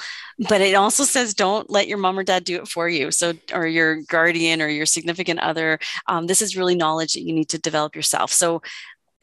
But 0.49 0.61
it 0.61 0.75
also 0.75 1.05
says 1.05 1.35
don't 1.35 1.70
let 1.70 1.88
your 1.88 1.99
mom 1.99 2.19
or 2.19 2.25
dad 2.25 2.44
do 2.44 2.56
it 2.61 2.69
for 2.69 2.88
you. 2.88 3.11
So, 3.11 3.32
or 3.55 3.67
your 3.67 4.03
guardian 4.03 4.61
or 4.61 4.69
your 4.69 4.87
significant 4.87 5.41
other. 5.41 5.79
Um, 6.09 6.26
this 6.26 6.43
is 6.43 6.56
really 6.56 6.75
knowledge 6.75 7.14
that 7.14 7.23
you 7.23 7.32
need 7.32 7.49
to 7.50 7.59
develop 7.59 7.97
yourself. 7.97 8.32
So, 8.32 8.61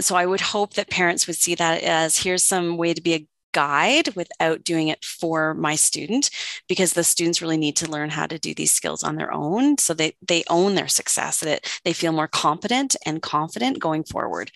so 0.02 0.16
I 0.16 0.26
would 0.26 0.42
hope 0.42 0.74
that 0.74 0.90
parents 0.90 1.28
would 1.28 1.36
see 1.36 1.56
that 1.56 1.84
as 1.84 2.18
here's 2.18 2.44
some 2.44 2.78
way 2.78 2.94
to 2.94 3.02
be 3.02 3.14
a 3.14 3.28
guide 3.52 4.16
without 4.16 4.64
doing 4.64 4.88
it 4.88 5.04
for 5.04 5.54
my 5.54 5.76
student 5.76 6.30
because 6.68 6.94
the 6.94 7.04
students 7.04 7.42
really 7.42 7.58
need 7.58 7.76
to 7.78 7.90
learn 7.90 8.10
how 8.10 8.28
to 8.28 8.40
do 8.40 8.54
these 8.54 8.72
skills 8.72 9.04
on 9.04 9.16
their 9.16 9.34
own. 9.34 9.78
So 9.78 9.94
they 9.94 10.14
they 10.28 10.44
own 10.50 10.76
their 10.76 10.88
success 10.88 11.40
that 11.40 11.66
they 11.84 11.94
feel 11.94 12.12
more 12.12 12.28
competent 12.28 12.96
and 13.06 13.22
confident 13.22 13.80
going 13.80 14.04
forward. 14.04 14.52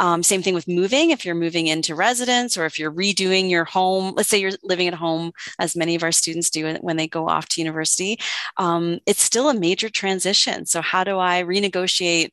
Um, 0.00 0.22
same 0.22 0.42
thing 0.42 0.54
with 0.54 0.68
moving. 0.68 1.10
If 1.10 1.24
you're 1.24 1.34
moving 1.34 1.66
into 1.66 1.94
residence 1.94 2.56
or 2.56 2.66
if 2.66 2.78
you're 2.78 2.92
redoing 2.92 3.50
your 3.50 3.64
home 3.64 4.14
let's 4.16 4.28
say 4.28 4.38
you're 4.38 4.52
living 4.62 4.88
at 4.88 4.94
home 4.94 5.32
as 5.58 5.76
many 5.76 5.94
of 5.94 6.02
our 6.02 6.12
students 6.12 6.50
do 6.50 6.74
when 6.80 6.96
they 6.96 7.08
go 7.08 7.28
off 7.28 7.48
to 7.48 7.60
university 7.60 8.18
um, 8.56 8.98
it's 9.06 9.22
still 9.22 9.48
a 9.48 9.54
major 9.54 9.88
transition. 9.88 10.66
So 10.66 10.80
how 10.80 11.04
do 11.04 11.18
i 11.18 11.42
renegotiate 11.42 12.30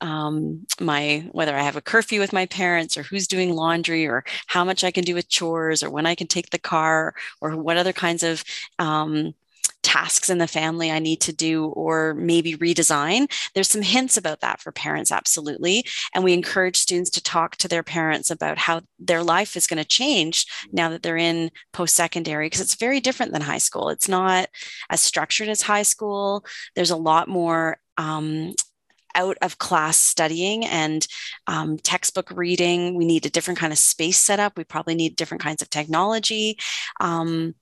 um, 0.00 0.66
my 0.80 1.28
whether 1.32 1.56
I 1.56 1.62
have 1.62 1.76
a 1.76 1.80
curfew 1.80 2.20
with 2.20 2.32
my 2.32 2.46
parents 2.46 2.96
or 2.96 3.02
who's 3.02 3.26
doing 3.26 3.54
laundry 3.54 4.06
or 4.06 4.24
how 4.46 4.64
much 4.64 4.84
I 4.84 4.90
can 4.90 5.04
do 5.04 5.14
with 5.14 5.28
chores 5.28 5.82
or 5.82 5.90
when 5.90 6.06
I 6.06 6.14
can 6.14 6.26
take 6.26 6.50
the 6.50 6.58
car 6.58 7.14
or 7.40 7.56
what 7.56 7.76
other 7.76 7.92
kinds 7.92 8.22
of 8.22 8.44
um, 8.78 9.34
tasks 9.82 10.28
in 10.28 10.38
the 10.38 10.46
family 10.46 10.90
I 10.90 10.98
need 10.98 11.20
to 11.22 11.32
do 11.32 11.66
or 11.66 12.14
maybe 12.14 12.56
redesign. 12.56 13.30
There's 13.54 13.68
some 13.68 13.82
hints 13.82 14.16
about 14.16 14.40
that 14.40 14.60
for 14.60 14.72
parents, 14.72 15.12
absolutely. 15.12 15.84
And 16.14 16.24
we 16.24 16.32
encourage 16.32 16.76
students 16.76 17.10
to 17.10 17.22
talk 17.22 17.56
to 17.56 17.68
their 17.68 17.82
parents 17.82 18.30
about 18.30 18.58
how 18.58 18.82
their 18.98 19.22
life 19.22 19.56
is 19.56 19.66
going 19.66 19.82
to 19.82 19.88
change 19.88 20.46
now 20.72 20.88
that 20.90 21.02
they're 21.02 21.16
in 21.16 21.50
post 21.72 21.94
secondary, 21.94 22.46
because 22.46 22.60
it's 22.60 22.74
very 22.74 23.00
different 23.00 23.32
than 23.32 23.40
high 23.40 23.58
school. 23.58 23.88
It's 23.88 24.08
not 24.08 24.48
as 24.90 25.00
structured 25.00 25.48
as 25.48 25.62
high 25.62 25.84
school. 25.84 26.44
There's 26.74 26.90
a 26.90 26.96
lot 26.96 27.28
more 27.28 27.78
um, 27.96 28.54
out 29.18 29.36
of 29.42 29.58
class 29.58 29.98
studying 29.98 30.64
and 30.64 31.06
um, 31.46 31.76
textbook 31.78 32.30
reading. 32.30 32.94
We 32.94 33.04
need 33.04 33.26
a 33.26 33.30
different 33.30 33.58
kind 33.58 33.72
of 33.72 33.78
space 33.78 34.18
setup. 34.18 34.56
We 34.56 34.64
probably 34.64 34.94
need 34.94 35.16
different 35.16 35.42
kinds 35.42 35.60
of 35.60 35.68
technology. 35.68 36.56
Um, 37.00 37.54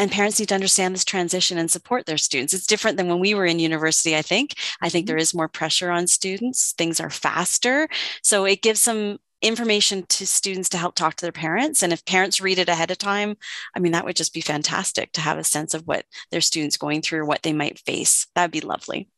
and 0.00 0.10
parents 0.10 0.38
need 0.38 0.48
to 0.50 0.54
understand 0.54 0.94
this 0.94 1.04
transition 1.04 1.58
and 1.58 1.70
support 1.70 2.06
their 2.06 2.18
students. 2.18 2.54
It's 2.54 2.66
different 2.66 2.96
than 2.96 3.08
when 3.08 3.18
we 3.18 3.34
were 3.34 3.46
in 3.46 3.58
university, 3.58 4.16
I 4.16 4.22
think. 4.22 4.54
I 4.80 4.88
think 4.88 5.04
mm-hmm. 5.04 5.12
there 5.12 5.16
is 5.18 5.34
more 5.34 5.48
pressure 5.48 5.90
on 5.90 6.06
students, 6.06 6.72
things 6.72 7.00
are 7.00 7.10
faster. 7.10 7.88
So 8.22 8.44
it 8.44 8.62
gives 8.62 8.80
some 8.80 9.18
information 9.40 10.04
to 10.08 10.26
students 10.26 10.68
to 10.68 10.78
help 10.78 10.94
talk 10.94 11.14
to 11.14 11.24
their 11.24 11.32
parents. 11.32 11.82
And 11.82 11.92
if 11.92 12.04
parents 12.04 12.40
read 12.40 12.58
it 12.58 12.68
ahead 12.68 12.90
of 12.90 12.98
time, 12.98 13.36
I 13.74 13.78
mean, 13.80 13.92
that 13.92 14.04
would 14.04 14.16
just 14.16 14.34
be 14.34 14.40
fantastic 14.40 15.12
to 15.12 15.20
have 15.20 15.38
a 15.38 15.44
sense 15.44 15.74
of 15.74 15.86
what 15.86 16.06
their 16.30 16.40
students 16.40 16.76
going 16.76 17.02
through 17.02 17.20
or 17.20 17.24
what 17.24 17.42
they 17.42 17.52
might 17.52 17.78
face. 17.80 18.26
That'd 18.34 18.50
be 18.50 18.60
lovely. 18.60 19.08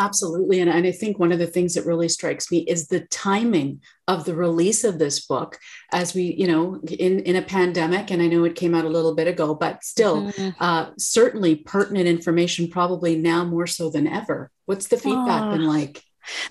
Absolutely. 0.00 0.60
And, 0.60 0.70
and 0.70 0.86
I 0.86 0.92
think 0.92 1.18
one 1.18 1.30
of 1.30 1.38
the 1.38 1.46
things 1.46 1.74
that 1.74 1.84
really 1.84 2.08
strikes 2.08 2.50
me 2.50 2.60
is 2.60 2.86
the 2.86 3.00
timing 3.00 3.82
of 4.08 4.24
the 4.24 4.34
release 4.34 4.82
of 4.82 4.98
this 4.98 5.26
book 5.26 5.58
as 5.92 6.14
we, 6.14 6.34
you 6.38 6.46
know, 6.46 6.80
in, 6.98 7.20
in 7.20 7.36
a 7.36 7.42
pandemic. 7.42 8.10
And 8.10 8.22
I 8.22 8.26
know 8.26 8.44
it 8.44 8.56
came 8.56 8.74
out 8.74 8.86
a 8.86 8.88
little 8.88 9.14
bit 9.14 9.28
ago, 9.28 9.54
but 9.54 9.84
still, 9.84 10.32
mm-hmm. 10.32 10.50
uh, 10.58 10.90
certainly 10.98 11.56
pertinent 11.56 12.08
information, 12.08 12.68
probably 12.68 13.16
now 13.16 13.44
more 13.44 13.66
so 13.66 13.90
than 13.90 14.06
ever. 14.06 14.50
What's 14.64 14.88
the 14.88 14.96
feedback 14.96 15.52
been 15.52 15.66
like? 15.66 16.02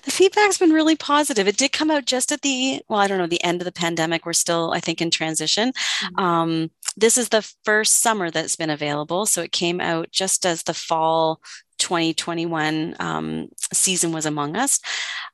The 0.04 0.10
feedback's 0.10 0.58
been 0.58 0.72
really 0.72 0.96
positive. 0.96 1.48
It 1.48 1.56
did 1.56 1.72
come 1.72 1.90
out 1.90 2.04
just 2.04 2.32
at 2.32 2.42
the, 2.42 2.82
well, 2.88 3.00
I 3.00 3.08
don't 3.08 3.18
know, 3.18 3.26
the 3.26 3.42
end 3.42 3.60
of 3.60 3.64
the 3.64 3.72
pandemic. 3.72 4.26
We're 4.26 4.32
still, 4.32 4.72
I 4.72 4.80
think, 4.80 5.00
in 5.00 5.10
transition. 5.10 5.72
Mm-hmm. 5.72 6.24
Um, 6.24 6.70
this 6.96 7.18
is 7.18 7.30
the 7.30 7.48
first 7.64 8.00
summer 8.00 8.30
that's 8.30 8.56
been 8.56 8.70
available. 8.70 9.26
So 9.26 9.42
it 9.42 9.52
came 9.52 9.80
out 9.80 10.10
just 10.12 10.46
as 10.46 10.62
the 10.62 10.74
fall 10.74 11.40
2021 11.90 12.94
um, 13.00 13.48
season 13.72 14.12
was 14.12 14.24
among 14.24 14.56
us. 14.56 14.78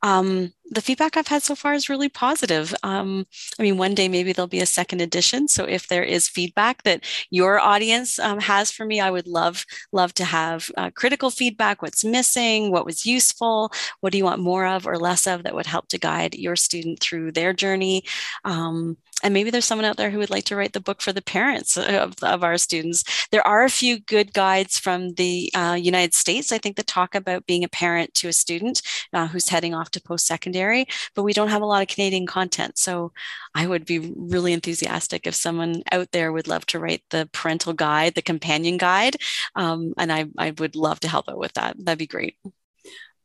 Um, 0.02 0.54
the 0.70 0.80
feedback 0.80 1.16
I've 1.16 1.28
had 1.28 1.42
so 1.42 1.54
far 1.54 1.74
is 1.74 1.90
really 1.90 2.08
positive. 2.08 2.74
Um, 2.82 3.26
I 3.58 3.62
mean, 3.62 3.76
one 3.76 3.94
day 3.94 4.08
maybe 4.08 4.32
there'll 4.32 4.48
be 4.48 4.60
a 4.60 4.66
second 4.66 5.02
edition. 5.02 5.48
So 5.48 5.64
if 5.64 5.86
there 5.86 6.02
is 6.02 6.28
feedback 6.28 6.82
that 6.84 7.04
your 7.30 7.60
audience 7.60 8.18
um, 8.18 8.40
has 8.40 8.70
for 8.70 8.86
me, 8.86 9.00
I 9.00 9.10
would 9.10 9.26
love 9.26 9.66
love 9.92 10.14
to 10.14 10.24
have 10.24 10.70
uh, 10.78 10.90
critical 10.94 11.28
feedback. 11.28 11.82
What's 11.82 12.04
missing? 12.04 12.70
What 12.70 12.86
was 12.86 13.04
useful? 13.04 13.70
What 14.00 14.12
do 14.12 14.18
you 14.18 14.24
want 14.24 14.40
more 14.40 14.66
of 14.66 14.86
or 14.86 14.98
less 14.98 15.26
of 15.26 15.42
that 15.42 15.54
would 15.54 15.66
help 15.66 15.88
to 15.88 15.98
guide 15.98 16.34
your 16.34 16.56
student 16.56 17.00
through 17.00 17.32
their 17.32 17.52
journey? 17.52 18.04
Um, 18.44 18.96
and 19.22 19.32
maybe 19.32 19.50
there's 19.50 19.64
someone 19.64 19.86
out 19.86 19.96
there 19.96 20.10
who 20.10 20.18
would 20.18 20.30
like 20.30 20.44
to 20.44 20.56
write 20.56 20.74
the 20.74 20.80
book 20.80 21.00
for 21.00 21.12
the 21.12 21.22
parents 21.22 21.76
of, 21.78 22.14
of 22.22 22.44
our 22.44 22.58
students. 22.58 23.26
There 23.30 23.46
are 23.46 23.64
a 23.64 23.70
few 23.70 23.98
good 23.98 24.34
guides 24.34 24.78
from 24.78 25.14
the 25.14 25.50
uh, 25.54 25.76
United 25.80 26.14
States, 26.14 26.45
I 26.52 26.58
think, 26.58 26.76
that 26.76 26.86
talk 26.86 27.14
about 27.14 27.46
being 27.46 27.64
a 27.64 27.68
parent 27.68 28.14
to 28.14 28.28
a 28.28 28.32
student 28.32 28.82
uh, 29.12 29.26
who's 29.26 29.48
heading 29.48 29.74
off 29.74 29.90
to 29.92 30.00
post 30.00 30.26
secondary, 30.26 30.86
but 31.14 31.22
we 31.22 31.32
don't 31.32 31.48
have 31.48 31.62
a 31.62 31.66
lot 31.66 31.82
of 31.82 31.88
Canadian 31.88 32.26
content. 32.26 32.78
So 32.78 33.12
I 33.54 33.66
would 33.66 33.84
be 33.84 34.12
really 34.16 34.52
enthusiastic 34.52 35.26
if 35.26 35.34
someone 35.34 35.82
out 35.92 36.12
there 36.12 36.32
would 36.32 36.48
love 36.48 36.66
to 36.66 36.78
write 36.78 37.02
the 37.10 37.28
parental 37.32 37.72
guide, 37.72 38.14
the 38.14 38.22
companion 38.22 38.76
guide. 38.76 39.16
Um, 39.54 39.94
and 39.96 40.12
I, 40.12 40.26
I 40.36 40.52
would 40.58 40.76
love 40.76 41.00
to 41.00 41.08
help 41.08 41.28
out 41.28 41.38
with 41.38 41.54
that. 41.54 41.76
That'd 41.78 41.98
be 41.98 42.06
great. 42.06 42.36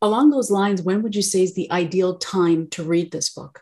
Along 0.02 0.32
those 0.32 0.50
lines, 0.50 0.82
when 0.82 1.04
would 1.04 1.16
you 1.16 1.22
say 1.22 1.44
is 1.44 1.54
the 1.54 1.72
ideal 1.72 2.18
time 2.18 2.68
to 2.70 2.84
read 2.84 3.12
this 3.12 3.30
book? 3.30 3.62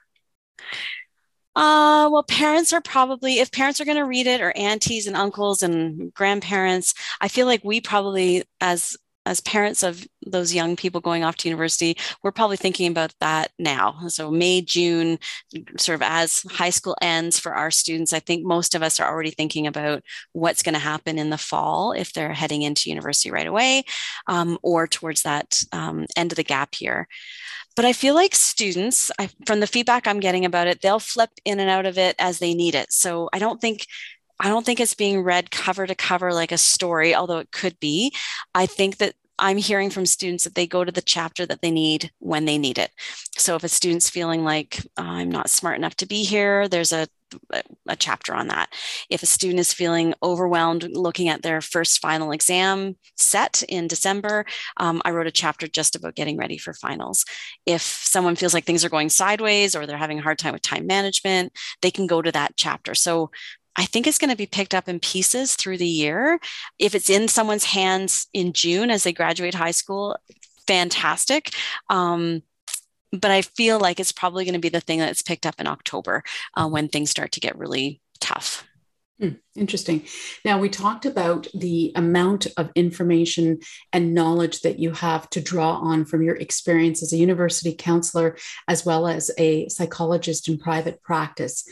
Uh, 1.56 2.08
well, 2.10 2.24
parents 2.24 2.72
are 2.72 2.80
probably, 2.80 3.40
if 3.40 3.52
parents 3.52 3.82
are 3.82 3.86
going 3.86 3.98
to 3.98 4.06
read 4.06 4.28
it, 4.28 4.40
or 4.40 4.56
aunties 4.56 5.08
and 5.08 5.18
uncles 5.18 5.62
and 5.62 6.14
grandparents, 6.14 6.94
I 7.20 7.28
feel 7.28 7.48
like 7.48 7.66
we 7.66 7.82
probably, 7.82 8.46
as 8.62 8.96
as 9.30 9.40
parents 9.42 9.84
of 9.84 10.08
those 10.26 10.56
young 10.56 10.76
people 10.76 11.00
going 11.00 11.24
off 11.24 11.36
to 11.38 11.48
university, 11.48 11.96
we're 12.24 12.32
probably 12.32 12.58
thinking 12.58 12.90
about 12.90 13.14
that 13.20 13.52
now. 13.60 13.96
So, 14.08 14.32
May, 14.32 14.62
June, 14.62 15.20
sort 15.78 15.96
of 15.96 16.02
as 16.02 16.42
high 16.50 16.72
school 16.72 16.98
ends 17.00 17.38
for 17.38 17.54
our 17.54 17.70
students, 17.70 18.12
I 18.12 18.20
think 18.20 18.44
most 18.44 18.74
of 18.74 18.82
us 18.82 19.00
are 19.00 19.08
already 19.08 19.30
thinking 19.30 19.68
about 19.68 20.02
what's 20.34 20.64
going 20.64 20.74
to 20.74 20.80
happen 20.80 21.20
in 21.20 21.30
the 21.30 21.38
fall 21.38 21.92
if 21.92 22.12
they're 22.12 22.34
heading 22.34 22.64
into 22.64 22.90
university 22.90 23.30
right 23.30 23.46
away 23.46 23.84
um, 24.26 24.58
or 24.64 24.88
towards 24.88 25.22
that 25.22 25.62
um, 25.72 26.08
end 26.16 26.32
of 26.32 26.36
the 26.36 26.44
gap 26.44 26.82
year. 26.82 27.08
But 27.76 27.86
I 27.86 27.94
feel 27.94 28.16
like 28.16 28.34
students, 28.34 29.12
I, 29.20 29.30
from 29.46 29.60
the 29.60 29.68
feedback 29.68 30.08
I'm 30.08 30.20
getting 30.20 30.44
about 30.44 30.68
it, 30.68 30.82
they'll 30.82 31.00
flip 31.00 31.30
in 31.46 31.60
and 31.60 31.70
out 31.70 31.86
of 31.86 31.98
it 32.00 32.16
as 32.18 32.40
they 32.40 32.56
need 32.56 32.74
it. 32.74 32.92
So 32.92 33.30
I 33.32 33.40
don't 33.40 33.62
think 33.62 33.86
I 34.40 34.50
don't 34.50 34.66
think 34.66 34.80
it's 34.80 34.94
being 34.94 35.22
read 35.22 35.52
cover 35.52 35.86
to 35.86 35.96
cover 35.96 36.34
like 36.34 36.52
a 36.52 36.58
story, 36.58 37.14
although 37.14 37.40
it 37.40 37.52
could 37.52 37.80
be. 37.80 38.14
I 38.56 38.66
think 38.66 38.98
that 38.98 39.16
I'm 39.38 39.58
hearing 39.58 39.90
from 39.90 40.06
students 40.06 40.44
that 40.44 40.56
they 40.56 40.68
go 40.68 40.84
to 40.84 40.92
the 40.92 41.02
chapter 41.02 41.46
that 41.46 41.62
they 41.62 41.72
need 41.72 42.12
when 42.20 42.46
they 42.46 42.58
need 42.58 42.78
it. 42.78 42.92
So 43.38 43.56
if 43.56 43.64
a 43.64 43.70
student's 43.70 44.10
feeling 44.10 44.44
like 44.44 44.86
oh, 44.98 45.04
I'm 45.04 45.30
not 45.32 45.50
smart 45.50 45.78
enough 45.78 45.96
to 45.98 46.06
be 46.06 46.24
here, 46.24 46.68
there's 46.68 46.92
a 46.92 47.08
a 47.88 47.96
chapter 47.96 48.34
on 48.34 48.48
that. 48.48 48.70
If 49.10 49.24
a 49.24 49.28
student 49.28 49.60
is 49.60 49.74
feeling 49.74 50.14
overwhelmed 50.24 50.90
looking 50.94 51.30
at 51.30 51.42
their 51.42 51.62
first 51.62 52.00
final 52.00 52.32
exam 52.32 52.96
set 53.18 53.64
in 53.70 53.88
December, 53.88 54.46
um, 54.78 55.02
I 55.06 55.12
wrote 55.12 55.28
a 55.28 55.32
chapter 55.32 55.68
just 55.68 55.96
about 55.96 56.16
getting 56.16 56.38
ready 56.38 56.58
for 56.58 56.74
finals. 56.74 57.26
If 57.66 57.82
someone 57.82 58.36
feels 58.36 58.54
like 58.54 58.66
things 58.66 58.84
are 58.84 58.90
going 58.90 59.10
sideways 59.10 59.76
or 59.76 59.86
they're 59.86 59.98
having 59.98 60.20
a 60.20 60.24
hard 60.24 60.40
time 60.40 60.54
with 60.54 60.62
time 60.62 60.88
management, 60.88 61.54
they 61.82 61.92
can 61.92 62.08
go 62.08 62.22
to 62.22 62.32
that 62.32 62.54
chapter. 62.56 62.96
So 62.96 63.32
I 63.80 63.86
think 63.86 64.08
it's 64.08 64.18
going 64.18 64.30
to 64.30 64.36
be 64.36 64.46
picked 64.46 64.76
up 64.76 64.90
in 64.90 65.00
pieces 65.00 65.56
through 65.56 65.78
the 65.78 65.88
year. 65.88 66.42
If 66.80 66.94
it's 66.94 67.10
in 67.10 67.30
someone's 67.30 67.64
hands 67.64 68.28
in 68.34 68.52
June 68.52 68.92
as 68.92 69.04
they 69.06 69.14
graduate 69.14 69.54
high 69.54 69.72
school, 69.72 70.18
fantastic. 70.68 71.52
Um, 71.90 72.44
but 73.14 73.32
I 73.32 73.42
feel 73.42 73.80
like 73.80 74.02
it's 74.02 74.12
probably 74.12 74.44
going 74.44 74.54
to 74.54 74.60
be 74.60 74.68
the 74.68 74.82
thing 74.82 75.00
that's 75.00 75.22
picked 75.22 75.46
up 75.46 75.62
in 75.62 75.66
October 75.66 76.24
uh, 76.56 76.68
when 76.68 76.90
things 76.90 77.10
start 77.10 77.32
to 77.32 77.40
get 77.40 77.58
really 77.58 78.02
tough. 78.20 78.66
Hmm, 79.18 79.36
interesting. 79.56 80.06
Now, 80.44 80.60
we 80.60 80.68
talked 80.68 81.06
about 81.06 81.48
the 81.54 81.94
amount 81.96 82.48
of 82.58 82.72
information 82.76 83.60
and 83.94 84.14
knowledge 84.14 84.60
that 84.62 84.80
you 84.80 84.92
have 84.92 85.30
to 85.30 85.42
draw 85.42 85.76
on 85.76 86.04
from 86.04 86.22
your 86.22 86.36
experience 86.36 87.02
as 87.02 87.14
a 87.14 87.18
university 87.18 87.74
counselor, 87.74 88.36
as 88.68 88.86
well 88.86 89.08
as 89.08 89.32
a 89.38 89.70
psychologist 89.70 90.50
in 90.50 90.58
private 90.58 91.02
practice. 91.02 91.66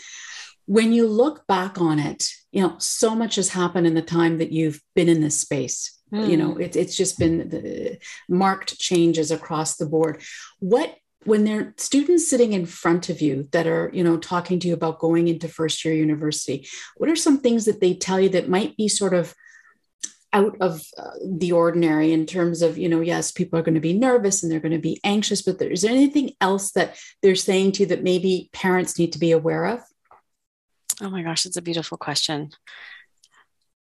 When 0.67 0.93
you 0.93 1.07
look 1.07 1.47
back 1.47 1.81
on 1.81 1.97
it, 1.97 2.27
you 2.51 2.61
know, 2.61 2.75
so 2.77 3.15
much 3.15 3.35
has 3.35 3.49
happened 3.49 3.87
in 3.87 3.95
the 3.95 4.01
time 4.01 4.37
that 4.37 4.51
you've 4.51 4.81
been 4.95 5.09
in 5.09 5.21
this 5.21 5.39
space. 5.39 5.99
Mm. 6.13 6.29
You 6.29 6.37
know, 6.37 6.51
hmm. 6.53 6.61
it, 6.61 6.75
it's 6.77 6.95
just 6.95 7.19
been 7.19 7.49
the 7.49 7.97
marked 8.29 8.79
changes 8.79 9.29
across 9.29 9.75
the 9.75 9.85
board. 9.85 10.21
What 10.59 10.95
when 11.27 11.43
there 11.43 11.59
are 11.59 11.73
students 11.75 12.29
sitting 12.29 12.53
in 12.53 12.65
front 12.65 13.09
of 13.09 13.21
you 13.21 13.49
that 13.51 13.67
are 13.67 13.91
you 13.93 14.03
know 14.03 14.17
talking 14.17 14.59
to 14.59 14.67
you 14.67 14.73
about 14.73 14.99
going 14.99 15.27
into 15.27 15.47
first 15.47 15.83
year 15.83 15.93
university 15.93 16.65
what 16.95 17.09
are 17.09 17.15
some 17.15 17.39
things 17.39 17.65
that 17.65 17.81
they 17.81 17.93
tell 17.93 18.19
you 18.19 18.29
that 18.29 18.47
might 18.47 18.77
be 18.77 18.87
sort 18.87 19.13
of 19.13 19.33
out 20.31 20.55
of 20.61 20.81
uh, 20.97 21.09
the 21.25 21.51
ordinary 21.51 22.13
in 22.13 22.25
terms 22.25 22.61
of 22.61 22.77
you 22.77 22.87
know 22.87 23.01
yes 23.01 23.31
people 23.31 23.59
are 23.59 23.63
going 23.63 23.75
to 23.75 23.81
be 23.81 23.93
nervous 23.93 24.41
and 24.41 24.51
they're 24.51 24.59
going 24.59 24.71
to 24.71 24.77
be 24.77 24.99
anxious 25.03 25.41
but 25.41 25.59
there, 25.59 25.69
is 25.69 25.81
there 25.81 25.91
anything 25.91 26.31
else 26.39 26.71
that 26.71 26.97
they're 27.21 27.35
saying 27.35 27.71
to 27.71 27.83
you 27.83 27.87
that 27.87 28.03
maybe 28.03 28.49
parents 28.53 28.97
need 28.97 29.11
to 29.11 29.19
be 29.19 29.31
aware 29.31 29.65
of 29.65 29.81
oh 31.01 31.09
my 31.09 31.23
gosh 31.23 31.45
it's 31.45 31.57
a 31.57 31.61
beautiful 31.61 31.97
question 31.97 32.51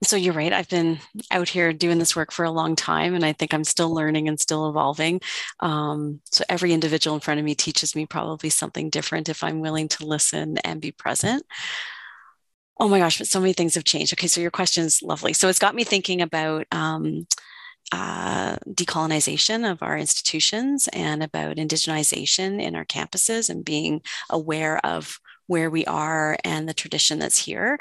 so 0.05 0.17
you're 0.17 0.35
right. 0.35 0.53
I've 0.53 0.69
been 0.69 0.99
out 1.31 1.49
here 1.49 1.73
doing 1.73 1.99
this 1.99 2.15
work 2.15 2.31
for 2.31 2.45
a 2.45 2.51
long 2.51 2.77
time, 2.77 3.15
and 3.15 3.25
I 3.25 3.33
think 3.33 3.55
I'm 3.55 3.65
still 3.65 3.95
learning 3.95 4.29
and 4.29 4.39
still 4.39 4.69
evolving. 4.69 5.21
Um, 5.61 6.21
so 6.31 6.45
every 6.49 6.73
individual 6.73 7.15
in 7.15 7.21
front 7.21 7.41
of 7.41 7.45
me 7.47 7.55
teaches 7.55 7.97
me 7.97 8.05
probably 8.05 8.51
something 8.51 8.91
different 8.91 9.29
if 9.29 9.43
I'm 9.43 9.61
willing 9.61 9.89
to 9.89 10.07
listen 10.07 10.59
and 10.59 10.83
be 10.83 10.93
present. 10.93 11.45
Oh 12.79 12.89
my 12.89 12.99
gosh, 12.99 13.19
but 13.19 13.27
so 13.27 13.41
many 13.41 13.55
things 13.55 13.75
have 13.75 13.85
changed. 13.85 14.13
Okay, 14.13 14.27
so 14.27 14.41
your 14.41 14.51
question 14.51 14.85
is 14.85 15.03
lovely. 15.03 15.33
So 15.33 15.49
it's 15.49 15.59
got 15.59 15.75
me 15.75 15.83
thinking 15.83 16.21
about 16.21 16.67
um, 16.73 17.27
uh, 17.91 18.57
decolonization 18.69 19.71
of 19.71 19.83
our 19.83 19.97
institutions 19.97 20.89
and 20.93 21.23
about 21.23 21.57
indigenization 21.57 22.61
in 22.61 22.77
our 22.77 22.85
campuses 22.85 23.49
and 23.49 23.65
being 23.65 24.03
aware 24.29 24.85
of 24.85 25.19
where 25.47 25.71
we 25.71 25.85
are 25.87 26.37
and 26.45 26.69
the 26.69 26.75
tradition 26.75 27.19
that's 27.19 27.39
here. 27.39 27.79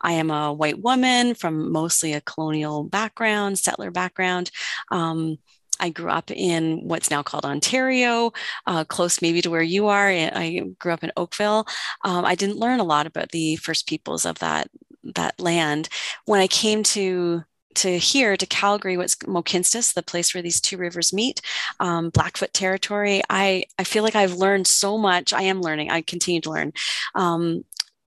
I 0.00 0.12
am 0.12 0.30
a 0.30 0.52
white 0.52 0.80
woman 0.80 1.34
from 1.34 1.72
mostly 1.72 2.12
a 2.12 2.20
colonial 2.20 2.84
background, 2.84 3.58
settler 3.58 3.90
background. 3.90 4.50
Um, 4.90 5.38
I 5.80 5.90
grew 5.90 6.10
up 6.10 6.30
in 6.30 6.80
what's 6.82 7.10
now 7.10 7.22
called 7.22 7.44
Ontario, 7.44 8.32
uh, 8.66 8.84
close 8.84 9.22
maybe 9.22 9.40
to 9.42 9.50
where 9.50 9.62
you 9.62 9.86
are. 9.86 10.08
I 10.08 10.62
grew 10.78 10.92
up 10.92 11.04
in 11.04 11.12
Oakville. 11.16 11.66
Um, 12.04 12.24
I 12.24 12.34
didn't 12.34 12.58
learn 12.58 12.80
a 12.80 12.84
lot 12.84 13.06
about 13.06 13.30
the 13.30 13.56
first 13.56 13.86
peoples 13.86 14.24
of 14.26 14.38
that 14.40 14.68
that 15.14 15.38
land. 15.40 15.88
When 16.24 16.40
I 16.40 16.48
came 16.48 16.82
to 16.82 17.44
to 17.78 17.98
here 17.98 18.36
to 18.36 18.46
Calgary, 18.46 18.96
what's 18.96 19.16
Mohkinstsis, 19.16 19.94
the 19.94 20.02
place 20.02 20.34
where 20.34 20.42
these 20.42 20.60
two 20.60 20.76
rivers 20.76 21.12
meet, 21.12 21.40
um, 21.80 22.10
Blackfoot 22.10 22.52
territory. 22.52 23.22
I 23.30 23.64
I 23.78 23.84
feel 23.84 24.02
like 24.02 24.16
I've 24.16 24.34
learned 24.34 24.66
so 24.66 24.98
much. 24.98 25.32
I 25.32 25.42
am 25.42 25.60
learning. 25.60 25.90
I 25.90 26.02
continue 26.02 26.40
to 26.42 26.50
learn. 26.50 26.72
Um, 27.14 27.64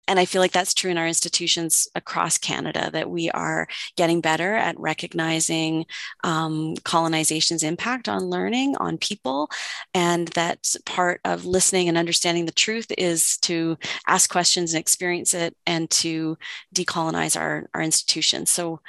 and 0.07 0.19
I 0.19 0.25
feel 0.25 0.41
like 0.41 0.51
that's 0.51 0.73
true 0.73 0.91
in 0.91 0.97
our 0.97 1.07
institutions 1.07 1.87
across 1.95 2.37
Canada 2.37 2.89
that 2.91 3.09
we 3.09 3.29
are 3.31 3.67
getting 3.95 4.19
better 4.19 4.55
at 4.55 4.77
recognizing 4.77 5.85
um, 6.25 6.75
colonization's 6.83 7.63
impact 7.63 8.09
on 8.09 8.25
learning, 8.25 8.75
on 8.77 8.97
people, 8.97 9.49
and 9.93 10.27
that 10.29 10.75
part 10.85 11.21
of 11.23 11.45
listening 11.45 11.87
and 11.87 11.97
understanding 11.97 12.45
the 12.45 12.51
truth 12.51 12.91
is 12.97 13.37
to 13.37 13.77
ask 14.05 14.29
questions 14.29 14.73
and 14.73 14.81
experience 14.81 15.33
it 15.33 15.55
and 15.65 15.89
to 15.91 16.37
decolonize 16.75 17.39
our, 17.39 17.69
our 17.73 17.81
institutions. 17.81 18.49
So 18.49 18.81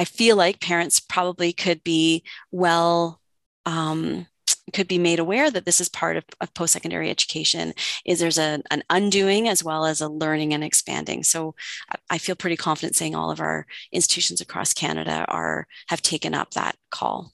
I 0.00 0.04
feel 0.04 0.34
like 0.34 0.62
parents 0.62 0.98
probably 0.98 1.52
could 1.52 1.84
be 1.84 2.24
well 2.50 3.20
um, 3.66 4.26
could 4.72 4.88
be 4.88 4.96
made 4.96 5.18
aware 5.18 5.50
that 5.50 5.66
this 5.66 5.78
is 5.78 5.90
part 5.90 6.16
of, 6.16 6.24
of 6.40 6.54
post-secondary 6.54 7.10
education 7.10 7.74
is 8.06 8.18
there's 8.18 8.38
a, 8.38 8.62
an 8.70 8.82
undoing 8.88 9.46
as 9.46 9.62
well 9.62 9.84
as 9.84 10.00
a 10.00 10.08
learning 10.08 10.54
and 10.54 10.64
expanding. 10.64 11.22
So 11.22 11.54
I, 11.90 12.14
I 12.14 12.18
feel 12.18 12.34
pretty 12.34 12.56
confident 12.56 12.96
saying 12.96 13.14
all 13.14 13.30
of 13.30 13.40
our 13.40 13.66
institutions 13.92 14.40
across 14.40 14.72
canada 14.72 15.26
are 15.28 15.66
have 15.88 16.00
taken 16.00 16.32
up 16.32 16.52
that 16.52 16.76
call 16.90 17.32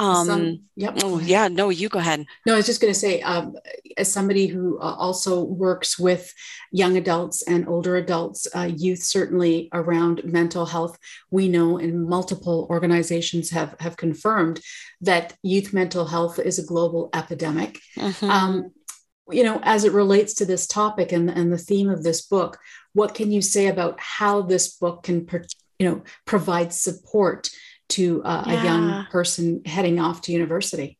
um, 0.00 0.26
Some, 0.26 0.60
yep. 0.76 0.98
Oh, 1.02 1.18
yeah. 1.18 1.48
No, 1.48 1.70
you 1.70 1.88
go 1.88 1.98
ahead. 1.98 2.24
No, 2.46 2.54
I 2.54 2.56
was 2.56 2.66
just 2.66 2.80
going 2.80 2.92
to 2.92 2.98
say, 2.98 3.20
um, 3.22 3.56
as 3.96 4.12
somebody 4.12 4.46
who 4.46 4.78
uh, 4.78 4.94
also 4.94 5.42
works 5.42 5.98
with 5.98 6.32
young 6.70 6.96
adults 6.96 7.42
and 7.42 7.68
older 7.68 7.96
adults, 7.96 8.46
uh, 8.54 8.70
youth 8.76 9.02
certainly 9.02 9.68
around 9.72 10.22
mental 10.24 10.66
health, 10.66 10.98
we 11.30 11.48
know, 11.48 11.78
and 11.78 12.08
multiple 12.08 12.66
organizations 12.70 13.50
have 13.50 13.74
have 13.80 13.96
confirmed 13.96 14.60
that 15.00 15.34
youth 15.42 15.72
mental 15.72 16.06
health 16.06 16.38
is 16.38 16.58
a 16.58 16.66
global 16.66 17.10
epidemic. 17.12 17.80
Mm-hmm. 17.96 18.30
Um, 18.30 18.72
you 19.30 19.44
know, 19.44 19.60
as 19.62 19.84
it 19.84 19.92
relates 19.92 20.34
to 20.34 20.46
this 20.46 20.66
topic 20.66 21.12
and, 21.12 21.28
and 21.28 21.52
the 21.52 21.58
theme 21.58 21.90
of 21.90 22.02
this 22.02 22.22
book, 22.22 22.58
what 22.94 23.14
can 23.14 23.30
you 23.30 23.42
say 23.42 23.66
about 23.66 23.98
how 24.00 24.42
this 24.42 24.76
book 24.76 25.02
can, 25.02 25.26
you 25.78 25.88
know, 25.88 26.02
provide 26.24 26.72
support 26.72 27.50
to 27.88 28.22
uh, 28.24 28.44
yeah. 28.46 28.60
a 28.60 28.64
young 28.64 29.06
person 29.06 29.62
heading 29.64 29.98
off 29.98 30.22
to 30.22 30.32
university 30.32 30.97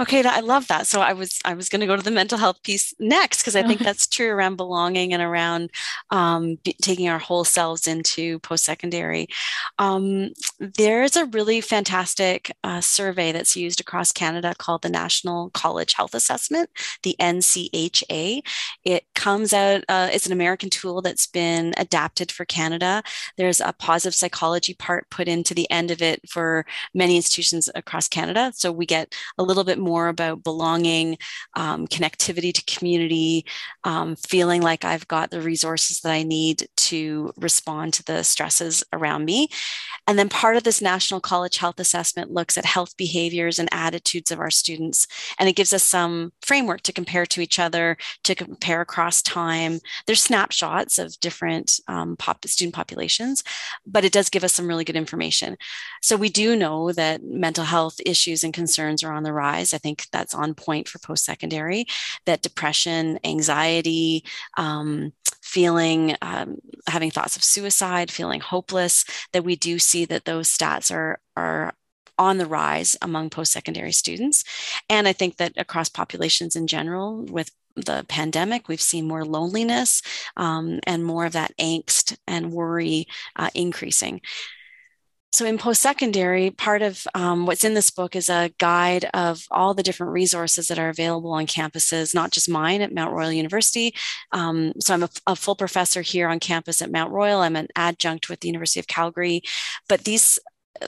Okay, 0.00 0.22
I 0.24 0.40
love 0.40 0.66
that. 0.68 0.86
So 0.86 1.00
I 1.00 1.12
was 1.12 1.38
I 1.44 1.54
was 1.54 1.68
going 1.68 1.80
to 1.80 1.86
go 1.86 1.96
to 1.96 2.02
the 2.02 2.10
mental 2.10 2.38
health 2.38 2.62
piece 2.62 2.94
next 2.98 3.38
because 3.38 3.56
I 3.56 3.62
think 3.62 3.80
that's 3.84 4.06
true 4.06 4.30
around 4.30 4.56
belonging 4.56 5.12
and 5.12 5.22
around 5.22 5.70
um, 6.10 6.56
b- 6.64 6.76
taking 6.80 7.08
our 7.08 7.18
whole 7.18 7.44
selves 7.44 7.86
into 7.86 8.38
post 8.40 8.64
secondary. 8.64 9.28
Um, 9.78 10.30
there's 10.58 11.16
a 11.16 11.26
really 11.26 11.60
fantastic 11.60 12.52
uh, 12.62 12.80
survey 12.80 13.32
that's 13.32 13.56
used 13.56 13.80
across 13.80 14.12
Canada 14.12 14.54
called 14.58 14.82
the 14.82 14.88
National 14.88 15.50
College 15.50 15.94
Health 15.94 16.14
Assessment, 16.14 16.70
the 17.02 17.16
NCHA. 17.20 18.42
It 18.84 19.04
comes 19.14 19.52
out. 19.52 19.84
Uh, 19.88 20.08
it's 20.12 20.26
an 20.26 20.32
American 20.32 20.70
tool 20.70 21.02
that's 21.02 21.26
been 21.26 21.74
adapted 21.76 22.30
for 22.30 22.44
Canada. 22.44 23.02
There's 23.36 23.60
a 23.60 23.72
positive 23.72 24.14
psychology 24.14 24.74
part 24.74 25.08
put 25.10 25.28
into 25.28 25.54
the 25.54 25.70
end 25.70 25.90
of 25.90 26.02
it 26.02 26.28
for 26.28 26.64
many 26.94 27.16
institutions 27.16 27.68
across 27.74 28.08
Canada. 28.08 28.52
So 28.54 28.70
we 28.70 28.86
get 28.86 29.14
a 29.38 29.42
little 29.42 29.63
little 29.64 29.82
bit 29.82 29.82
more 29.82 30.08
about 30.08 30.44
belonging, 30.44 31.18
um, 31.54 31.86
connectivity 31.86 32.52
to 32.52 32.64
community, 32.64 33.44
um, 33.84 34.16
feeling 34.16 34.62
like 34.62 34.84
I've 34.84 35.08
got 35.08 35.30
the 35.30 35.40
resources 35.40 36.00
that 36.00 36.12
I 36.12 36.22
need 36.22 36.68
to 36.76 37.32
respond 37.36 37.94
to 37.94 38.04
the 38.04 38.22
stresses 38.22 38.84
around 38.92 39.24
me. 39.24 39.48
And 40.06 40.18
then 40.18 40.28
part 40.28 40.56
of 40.56 40.64
this 40.64 40.82
National 40.82 41.20
College 41.20 41.56
Health 41.56 41.80
Assessment 41.80 42.30
looks 42.30 42.58
at 42.58 42.64
health 42.64 42.96
behaviors 42.96 43.58
and 43.58 43.68
attitudes 43.72 44.30
of 44.30 44.40
our 44.40 44.50
students. 44.50 45.06
And 45.38 45.48
it 45.48 45.56
gives 45.56 45.72
us 45.72 45.82
some 45.82 46.32
framework 46.42 46.82
to 46.82 46.92
compare 46.92 47.26
to 47.26 47.40
each 47.40 47.58
other, 47.58 47.96
to 48.24 48.34
compare 48.34 48.80
across 48.80 49.22
time. 49.22 49.80
There's 50.06 50.22
snapshots 50.22 50.98
of 50.98 51.18
different 51.20 51.80
um, 51.88 52.16
pop, 52.16 52.44
student 52.46 52.74
populations, 52.74 53.42
but 53.86 54.04
it 54.04 54.12
does 54.12 54.28
give 54.28 54.44
us 54.44 54.52
some 54.52 54.68
really 54.68 54.84
good 54.84 54.96
information. 54.96 55.56
So 56.02 56.16
we 56.16 56.28
do 56.28 56.56
know 56.56 56.92
that 56.92 57.22
mental 57.24 57.64
health 57.64 57.96
issues 58.04 58.44
and 58.44 58.52
concerns 58.52 59.02
are 59.02 59.12
on 59.12 59.22
the 59.22 59.32
rise 59.32 59.53
I 59.54 59.78
think 59.78 60.06
that's 60.10 60.34
on 60.34 60.54
point 60.54 60.88
for 60.88 60.98
post 60.98 61.24
secondary, 61.24 61.86
that 62.26 62.42
depression, 62.42 63.18
anxiety, 63.24 64.24
um, 64.56 65.12
feeling, 65.42 66.16
um, 66.22 66.56
having 66.88 67.10
thoughts 67.10 67.36
of 67.36 67.44
suicide, 67.44 68.10
feeling 68.10 68.40
hopeless, 68.40 69.04
that 69.32 69.44
we 69.44 69.54
do 69.56 69.78
see 69.78 70.04
that 70.06 70.24
those 70.24 70.48
stats 70.48 70.92
are, 70.92 71.20
are 71.36 71.74
on 72.18 72.38
the 72.38 72.46
rise 72.46 72.96
among 73.02 73.30
post 73.30 73.52
secondary 73.52 73.92
students. 73.92 74.44
And 74.88 75.06
I 75.06 75.12
think 75.12 75.36
that 75.36 75.52
across 75.56 75.88
populations 75.88 76.56
in 76.56 76.66
general, 76.66 77.24
with 77.24 77.50
the 77.76 78.04
pandemic, 78.08 78.68
we've 78.68 78.80
seen 78.80 79.08
more 79.08 79.24
loneliness 79.24 80.02
um, 80.36 80.80
and 80.86 81.04
more 81.04 81.26
of 81.26 81.32
that 81.32 81.52
angst 81.58 82.16
and 82.26 82.52
worry 82.52 83.06
uh, 83.36 83.50
increasing. 83.54 84.20
So, 85.34 85.44
in 85.46 85.58
post 85.58 85.82
secondary, 85.82 86.52
part 86.52 86.80
of 86.80 87.08
um, 87.12 87.44
what's 87.44 87.64
in 87.64 87.74
this 87.74 87.90
book 87.90 88.14
is 88.14 88.28
a 88.28 88.52
guide 88.60 89.10
of 89.14 89.42
all 89.50 89.74
the 89.74 89.82
different 89.82 90.12
resources 90.12 90.68
that 90.68 90.78
are 90.78 90.90
available 90.90 91.32
on 91.32 91.48
campuses, 91.48 92.14
not 92.14 92.30
just 92.30 92.48
mine 92.48 92.80
at 92.82 92.94
Mount 92.94 93.12
Royal 93.12 93.32
University. 93.32 93.92
Um, 94.30 94.74
so, 94.78 94.94
I'm 94.94 95.02
a, 95.02 95.08
a, 95.26 95.34
full 95.34 95.56
professor 95.56 96.02
here 96.02 96.28
on 96.28 96.38
campus 96.38 96.80
at 96.80 96.92
Mount 96.92 97.10
Royal. 97.10 97.40
I'm 97.40 97.56
an 97.56 97.66
adjunct 97.74 98.28
with 98.28 98.38
the 98.40 98.48
University 98.48 98.78
of 98.78 98.86
Calgary. 98.86 99.42
But 99.88 100.04
these 100.04 100.38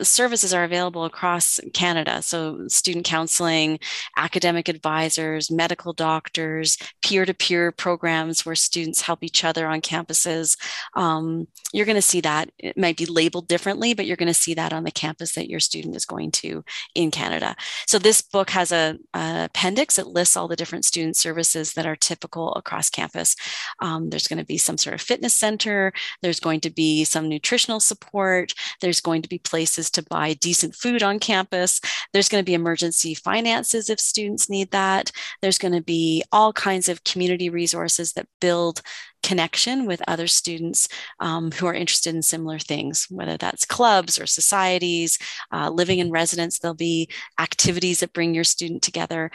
services 0.02 0.52
are 0.52 0.64
available 0.64 1.04
across 1.04 1.60
Canada. 1.72 2.22
So, 2.22 2.66
student 2.68 3.04
counseling, 3.04 3.78
academic 4.16 4.68
advisors, 4.68 5.50
medical 5.50 5.92
doctors, 5.92 6.76
peer 7.02 7.24
to 7.24 7.34
peer 7.34 7.72
programs 7.72 8.44
where 8.44 8.54
students 8.54 9.02
help 9.02 9.22
each 9.22 9.44
other 9.44 9.66
on 9.66 9.80
campuses. 9.80 10.56
Um, 10.94 11.46
you're 11.72 11.86
going 11.86 11.96
to 11.96 12.02
see 12.02 12.20
that. 12.22 12.50
It 12.58 12.76
might 12.76 12.96
be 12.96 13.06
labeled 13.06 13.48
differently, 13.48 13.94
but 13.94 14.06
you're 14.06 14.16
going 14.16 14.26
to 14.26 14.34
see 14.34 14.54
that 14.54 14.72
on 14.72 14.84
the 14.84 14.90
campus 14.90 15.34
that 15.34 15.48
your 15.48 15.60
student 15.60 15.96
is 15.96 16.04
going 16.04 16.30
to 16.32 16.64
in 16.94 17.10
Canada. 17.10 17.54
So, 17.86 17.98
this 17.98 18.22
book 18.22 18.50
has 18.50 18.72
a, 18.72 18.98
appendix 19.14 19.96
that 19.96 20.06
lists 20.06 20.36
all 20.36 20.48
the 20.48 20.56
different 20.56 20.84
student 20.84 21.16
services 21.16 21.72
that 21.72 21.86
are 21.86 21.96
typical 21.96 22.54
across 22.54 22.90
campus. 22.90 23.34
Um, 23.80 24.10
there's 24.10 24.28
going 24.28 24.38
to 24.38 24.44
be 24.44 24.58
some 24.58 24.78
sort 24.78 24.94
of 24.94 25.00
fitness 25.00 25.34
center, 25.34 25.92
there's 26.22 26.40
going 26.40 26.60
to 26.60 26.70
be 26.70 27.04
some 27.04 27.28
nutritional 27.28 27.80
support, 27.80 28.52
there's 28.80 29.00
going 29.00 29.22
to 29.22 29.28
be 29.28 29.38
places 29.38 29.85
to 29.90 30.02
buy 30.02 30.34
decent 30.34 30.74
food 30.74 31.02
on 31.02 31.18
campus. 31.18 31.80
There's 32.12 32.28
going 32.28 32.42
to 32.42 32.46
be 32.46 32.54
emergency 32.54 33.14
finances 33.14 33.90
if 33.90 34.00
students 34.00 34.48
need 34.48 34.70
that. 34.70 35.10
There's 35.42 35.58
going 35.58 35.74
to 35.74 35.82
be 35.82 36.22
all 36.32 36.52
kinds 36.52 36.88
of 36.88 37.04
community 37.04 37.50
resources 37.50 38.12
that 38.14 38.28
build 38.40 38.82
connection 39.26 39.86
with 39.86 40.00
other 40.06 40.28
students 40.28 40.88
um, 41.18 41.50
who 41.50 41.66
are 41.66 41.74
interested 41.74 42.14
in 42.14 42.22
similar 42.22 42.60
things, 42.60 43.08
whether 43.10 43.36
that's 43.36 43.64
clubs 43.66 44.20
or 44.20 44.26
societies, 44.26 45.18
uh, 45.52 45.68
living 45.68 45.98
in 45.98 46.12
residence, 46.12 46.60
there'll 46.60 46.76
be 46.76 47.08
activities 47.40 47.98
that 47.98 48.12
bring 48.12 48.34
your 48.34 48.44
student 48.44 48.82
together. 48.82 49.32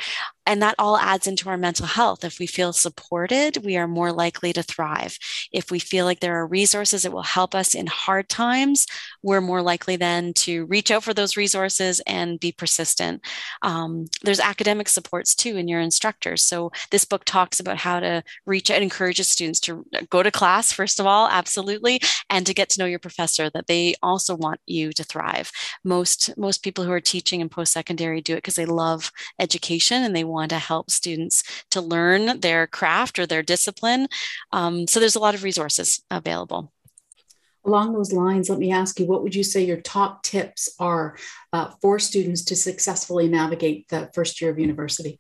And 0.48 0.62
that 0.62 0.76
all 0.80 0.98
adds 0.98 1.28
into 1.28 1.50
our 1.50 1.58
mental 1.58 1.86
health. 1.86 2.24
If 2.24 2.40
we 2.40 2.48
feel 2.48 2.74
supported, 2.74 3.64
we 3.64 3.78
are 3.78 3.88
more 3.88 4.12
likely 4.12 4.54
to 4.54 4.64
thrive. 4.64 5.18
If 5.52 5.70
we 5.72 5.80
feel 5.80 6.06
like 6.06 6.20
there 6.20 6.38
are 6.38 6.48
resources 6.48 7.04
that 7.04 7.12
will 7.12 7.22
help 7.22 7.54
us 7.54 7.76
in 7.76 7.88
hard 7.88 8.28
times, 8.28 8.88
we're 9.22 9.42
more 9.42 9.62
likely 9.62 9.98
then 9.98 10.34
to 10.34 10.66
reach 10.66 10.90
out 10.90 11.04
for 11.04 11.14
those 11.14 11.38
resources 11.38 12.02
and 12.08 12.40
be 12.40 12.52
persistent. 12.52 13.24
Um, 13.62 14.08
there's 14.24 14.40
academic 14.40 14.90
supports 14.90 15.36
too 15.36 15.58
in 15.58 15.68
your 15.68 15.80
instructors. 15.80 16.42
So 16.44 16.72
this 16.90 17.06
book 17.06 17.24
talks 17.26 17.60
about 17.60 17.78
how 17.78 18.00
to 18.00 18.24
reach 18.46 18.72
out, 18.72 18.82
encourages 18.82 19.28
students 19.28 19.60
to 19.62 19.81
go 20.10 20.24
to 20.24 20.32
class, 20.32 20.72
first 20.72 21.00
of 21.00 21.06
all, 21.06 21.28
absolutely, 21.28 22.00
and 22.30 22.46
to 22.46 22.54
get 22.54 22.70
to 22.70 22.80
know 22.80 22.86
your 22.86 23.00
professor 23.00 23.50
that 23.52 23.67
they 23.67 23.96
also 24.02 24.36
want 24.36 24.60
you 24.65 24.91
to 24.94 25.04
thrive. 25.04 25.52
Most, 25.84 26.38
most 26.38 26.63
people 26.63 26.84
who 26.84 26.91
are 26.91 27.02
teaching 27.02 27.41
in 27.41 27.50
post 27.50 27.74
secondary 27.74 28.22
do 28.22 28.34
it 28.34 28.38
because 28.38 28.56
they 28.56 28.65
love 28.65 29.12
education 29.39 30.04
and 30.04 30.15
they 30.15 30.24
want 30.24 30.50
to 30.50 30.60
help 30.60 30.91
students 30.91 31.44
to 31.72 31.82
learn 31.82 32.39
their 32.39 32.67
craft 32.67 33.20
or 33.20 33.26
their 33.26 33.44
discipline. 33.44 34.08
Um, 34.52 34.88
so 34.88 35.00
there's 35.00 35.15
a 35.15 35.20
lot 35.20 35.36
of 35.36 35.44
resources 35.44 36.04
available. 36.10 36.72
Along 37.63 37.94
those 37.94 38.12
lines, 38.12 38.50
let 38.50 38.58
me 38.58 38.72
ask 38.72 39.00
you 39.00 39.06
what 39.06 39.22
would 39.22 39.36
you 39.36 39.44
say 39.44 39.63
your 39.63 39.82
top 39.82 40.24
tips 40.24 40.74
are 40.80 41.15
uh, 41.54 41.72
for 41.82 42.00
students 42.00 42.44
to 42.46 42.56
successfully 42.56 43.28
navigate 43.28 43.88
the 43.89 44.10
first 44.15 44.41
year 44.41 44.50
of 44.50 44.58
university? 44.58 45.20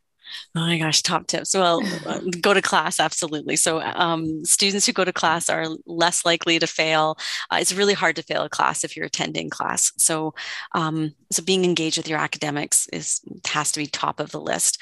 Oh 0.55 0.61
my 0.61 0.77
gosh, 0.77 1.01
top 1.01 1.27
tips. 1.27 1.53
Well, 1.53 1.81
uh, 2.05 2.19
go 2.41 2.53
to 2.53 2.61
class, 2.61 2.99
absolutely. 2.99 3.55
So, 3.55 3.81
um, 3.81 4.43
students 4.45 4.85
who 4.85 4.93
go 4.93 5.05
to 5.05 5.13
class 5.13 5.49
are 5.49 5.67
less 5.85 6.25
likely 6.25 6.59
to 6.59 6.67
fail. 6.67 7.17
Uh, 7.49 7.57
it's 7.59 7.73
really 7.73 7.93
hard 7.93 8.15
to 8.17 8.23
fail 8.23 8.43
a 8.43 8.49
class 8.49 8.83
if 8.83 8.95
you're 8.95 9.05
attending 9.05 9.49
class. 9.49 9.91
So, 9.97 10.33
um, 10.73 11.13
so 11.31 11.43
being 11.43 11.65
engaged 11.65 11.97
with 11.97 12.07
your 12.09 12.19
academics 12.19 12.87
is 12.91 13.21
has 13.47 13.71
to 13.71 13.79
be 13.79 13.87
top 13.87 14.19
of 14.19 14.31
the 14.31 14.41
list. 14.41 14.81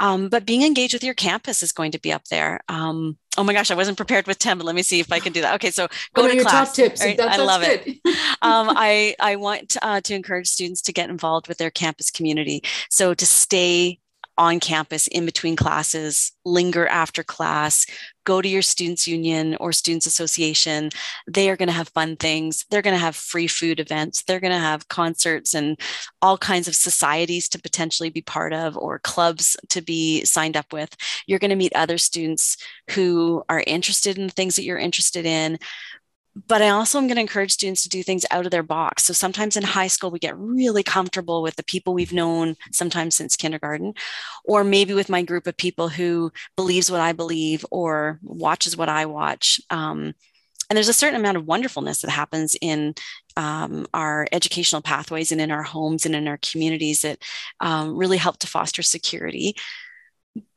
Um, 0.00 0.28
but 0.28 0.46
being 0.46 0.62
engaged 0.62 0.94
with 0.94 1.04
your 1.04 1.14
campus 1.14 1.62
is 1.62 1.72
going 1.72 1.92
to 1.92 2.00
be 2.00 2.12
up 2.12 2.24
there. 2.26 2.60
Um, 2.68 3.18
oh 3.36 3.44
my 3.44 3.52
gosh, 3.52 3.70
I 3.70 3.74
wasn't 3.74 3.96
prepared 3.96 4.26
with 4.26 4.38
10, 4.38 4.58
but 4.58 4.64
let 4.64 4.74
me 4.74 4.82
see 4.82 5.00
if 5.00 5.12
I 5.12 5.20
can 5.20 5.32
do 5.32 5.40
that. 5.40 5.54
Okay, 5.54 5.70
so 5.70 5.88
go 6.14 6.22
what 6.22 6.32
to 6.32 6.40
class. 6.42 6.68
Top 6.68 6.74
tips. 6.74 7.02
Right? 7.02 7.16
That's, 7.16 7.38
I 7.38 7.42
love 7.42 7.62
it. 7.62 7.86
um, 8.42 8.68
I, 8.70 9.14
I 9.20 9.36
want 9.36 9.76
uh, 9.80 10.00
to 10.00 10.14
encourage 10.14 10.48
students 10.48 10.82
to 10.82 10.92
get 10.92 11.08
involved 11.08 11.48
with 11.48 11.58
their 11.58 11.70
campus 11.70 12.10
community. 12.10 12.62
So 12.90 13.14
to 13.14 13.26
stay 13.26 14.00
on 14.38 14.60
campus 14.60 15.08
in 15.08 15.26
between 15.26 15.56
classes, 15.56 16.32
linger 16.44 16.86
after 16.86 17.22
class, 17.22 17.84
go 18.24 18.40
to 18.40 18.48
your 18.48 18.62
students 18.62 19.08
union 19.08 19.56
or 19.58 19.72
students 19.72 20.06
association. 20.06 20.90
They 21.26 21.50
are 21.50 21.56
going 21.56 21.68
to 21.68 21.74
have 21.74 21.88
fun 21.88 22.16
things. 22.16 22.64
They're 22.70 22.82
going 22.82 22.94
to 22.94 23.00
have 23.00 23.16
free 23.16 23.46
food 23.46 23.80
events. 23.80 24.22
They're 24.22 24.38
going 24.38 24.52
to 24.52 24.58
have 24.58 24.88
concerts 24.88 25.54
and 25.54 25.78
all 26.22 26.38
kinds 26.38 26.68
of 26.68 26.74
societies 26.74 27.48
to 27.50 27.60
potentially 27.60 28.10
be 28.10 28.22
part 28.22 28.52
of 28.52 28.76
or 28.76 28.98
clubs 29.00 29.56
to 29.70 29.82
be 29.82 30.24
signed 30.24 30.56
up 30.56 30.72
with. 30.72 30.94
You're 31.26 31.38
going 31.38 31.50
to 31.50 31.56
meet 31.56 31.72
other 31.74 31.98
students 31.98 32.56
who 32.90 33.42
are 33.48 33.64
interested 33.66 34.18
in 34.18 34.26
the 34.26 34.32
things 34.32 34.56
that 34.56 34.64
you're 34.64 34.78
interested 34.78 35.26
in 35.26 35.58
but 36.46 36.62
I 36.62 36.68
also 36.68 36.98
am 36.98 37.06
going 37.06 37.16
to 37.16 37.22
encourage 37.22 37.52
students 37.52 37.82
to 37.82 37.88
do 37.88 38.02
things 38.02 38.24
out 38.30 38.44
of 38.44 38.50
their 38.50 38.62
box. 38.62 39.04
So 39.04 39.12
sometimes 39.12 39.56
in 39.56 39.62
high 39.62 39.86
school, 39.86 40.10
we 40.10 40.18
get 40.18 40.38
really 40.38 40.82
comfortable 40.82 41.42
with 41.42 41.56
the 41.56 41.64
people 41.64 41.94
we've 41.94 42.12
known 42.12 42.56
sometimes 42.72 43.14
since 43.14 43.36
kindergarten, 43.36 43.94
or 44.44 44.62
maybe 44.62 44.94
with 44.94 45.08
my 45.08 45.22
group 45.22 45.46
of 45.46 45.56
people 45.56 45.88
who 45.88 46.30
believes 46.56 46.90
what 46.90 47.00
I 47.00 47.12
believe 47.12 47.64
or 47.70 48.18
watches 48.22 48.76
what 48.76 48.88
I 48.88 49.06
watch. 49.06 49.60
Um, 49.70 50.14
and 50.70 50.76
there's 50.76 50.88
a 50.88 50.92
certain 50.94 51.18
amount 51.18 51.38
of 51.38 51.46
wonderfulness 51.46 52.02
that 52.02 52.10
happens 52.10 52.54
in 52.60 52.94
um, 53.36 53.86
our 53.94 54.28
educational 54.30 54.82
pathways 54.82 55.32
and 55.32 55.40
in 55.40 55.50
our 55.50 55.62
homes 55.62 56.04
and 56.04 56.14
in 56.14 56.28
our 56.28 56.38
communities 56.38 57.02
that 57.02 57.22
um, 57.60 57.96
really 57.96 58.18
help 58.18 58.38
to 58.38 58.46
foster 58.46 58.82
security. 58.82 59.56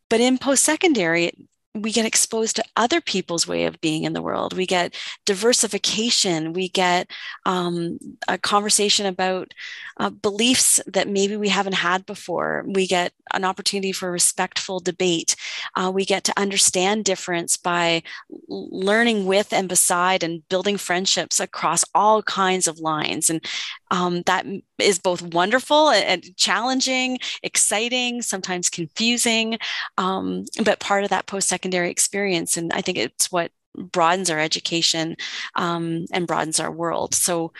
But 0.10 0.20
in 0.20 0.38
post 0.38 0.66
secondary, 0.66 1.48
we 1.74 1.92
get 1.92 2.06
exposed 2.06 2.58
to 2.58 2.64
other 2.76 3.00
people's 3.00 3.48
way 3.48 3.66
of 3.66 3.80
being 3.80 4.04
in 4.04 4.12
the 4.14 4.22
world. 4.22 4.54
We 4.54 4.66
get 4.66 4.96
diversification. 5.26 6.52
We 6.52 6.68
get 6.68 7.10
um, 7.46 7.98
a 8.28 8.38
conversation 8.38 9.06
about 9.06 9.54
uh, 9.98 10.10
beliefs 10.10 10.82
that 10.86 11.08
maybe 11.08 11.38
we 11.38 11.48
haven't 11.48 11.74
had 11.74 12.06
before. 12.06 12.66
We 12.68 12.88
get 12.88 13.14
an 13.34 13.46
opportunity 13.46 13.94
for 13.94 14.12
respectful 14.12 14.82
debate. 14.82 15.36
Uh, 15.76 15.92
we 15.94 16.04
get 16.04 16.26
to 16.26 16.38
understand 16.38 17.06
difference 17.06 17.56
by 17.56 18.04
learning 18.50 19.26
with 19.26 19.54
and 19.54 19.70
beside 19.70 20.24
and 20.24 20.48
building 20.50 20.78
friendships 20.78 21.40
across 21.40 21.86
all 21.96 22.22
kinds 22.24 22.68
of 22.68 22.80
lines. 22.80 23.30
And 23.30 23.46
um, 23.92 24.24
that 24.24 24.46
is 24.80 24.98
both 24.98 25.22
wonderful 25.22 25.92
and 25.92 26.36
challenging, 26.38 27.20
exciting, 27.44 28.22
sometimes 28.22 28.70
confusing, 28.70 29.60
um, 29.98 30.46
but 30.64 30.80
part 30.80 31.04
of 31.04 31.12
that 31.12 31.28
post 31.28 31.48
secondary 31.48 31.92
experience. 31.92 32.58
And 32.58 32.74
I 32.74 32.82
think 32.82 32.98
it's 32.98 33.32
what 33.32 33.52
broadens 33.76 34.30
our 34.30 34.40
education 34.40 35.16
um, 35.56 36.06
and 36.12 36.26
broadens 36.26 36.60
our 36.60 36.72
world. 36.72 37.14
So 37.14 37.52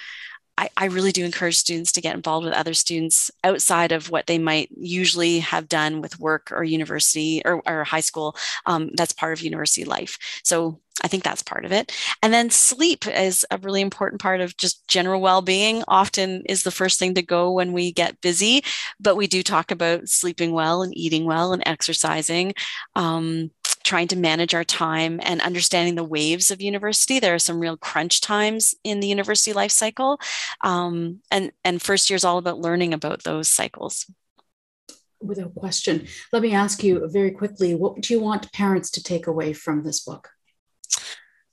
I, 0.62 0.70
I, 0.78 0.86
really 0.86 1.12
do 1.12 1.26
encourage 1.26 1.58
students 1.58 1.92
to 1.94 2.02
get 2.02 2.16
involved 2.16 2.46
with 2.46 2.54
other 2.54 2.76
students 2.76 3.32
outside 3.44 3.92
of 3.92 4.12
what 4.12 4.28
they 4.28 4.38
might 4.38 4.70
usually 4.78 5.40
have 5.40 5.68
done 5.68 6.02
with 6.02 6.20
work 6.20 6.52
or 6.52 6.64
university 6.64 7.42
or, 7.44 7.64
or 7.68 7.84
high 7.84 8.02
school. 8.02 8.36
Um, 8.68 8.92
that's 8.94 9.12
part 9.12 9.34
of 9.34 9.42
university 9.42 9.86
life. 9.86 10.20
So 10.44 10.80
I 11.04 11.08
think 11.08 11.24
that's 11.24 11.42
part 11.42 11.66
of 11.66 11.72
it. 11.72 11.92
And 12.22 12.32
then 12.32 12.52
sleep 12.52 13.08
is 13.08 13.44
a 13.50 13.58
really 13.58 13.82
important 13.82 14.22
part 14.22 14.40
of 14.40 14.56
just 14.56 14.88
general 14.88 15.20
well 15.20 15.42
being, 15.42 15.84
often 15.88 16.44
is 16.46 16.62
the 16.62 16.70
first 16.70 17.00
thing 17.00 17.16
to 17.16 17.24
go 17.24 17.52
when 17.52 17.74
we 17.74 17.92
get 17.92 18.22
busy. 18.22 18.64
But 19.00 19.16
we 19.16 19.26
do 19.26 19.42
talk 19.42 19.72
about 19.72 20.10
sleeping 20.10 20.52
well 20.52 20.84
and 20.84 20.96
eating 20.96 21.26
well 21.26 21.54
and 21.54 21.64
exercising. 21.66 22.54
Um, 22.96 23.50
trying 23.84 24.08
to 24.10 24.18
manage 24.18 24.54
our 24.54 24.64
time 24.64 25.20
and 25.24 25.42
understanding 25.42 25.96
the 25.96 26.04
waves 26.04 26.52
of 26.52 26.62
university. 26.62 27.20
There 27.20 27.36
are 27.36 27.40
some 27.40 27.60
real 27.60 27.78
crunch 27.78 28.22
times 28.22 28.76
in 28.84 29.00
the 29.00 29.08
university 29.08 29.54
life 29.54 29.72
cycle. 29.72 30.20
Um, 30.62 31.22
and, 31.30 31.52
and 31.64 31.82
first 31.82 32.10
year 32.10 32.16
is 32.16 32.24
all 32.24 32.38
about 32.38 32.60
learning 32.60 32.94
about 32.94 33.24
those 33.24 33.48
cycles. 33.48 34.06
Without 35.22 35.54
question. 35.54 36.08
Let 36.34 36.42
me 36.42 36.54
ask 36.54 36.84
you 36.84 37.08
very 37.12 37.32
quickly 37.32 37.76
what 37.76 38.02
do 38.02 38.14
you 38.14 38.20
want 38.20 38.52
parents 38.54 38.90
to 38.92 39.04
take 39.04 39.28
away 39.28 39.54
from 39.54 39.84
this 39.84 40.00
book? 40.00 40.30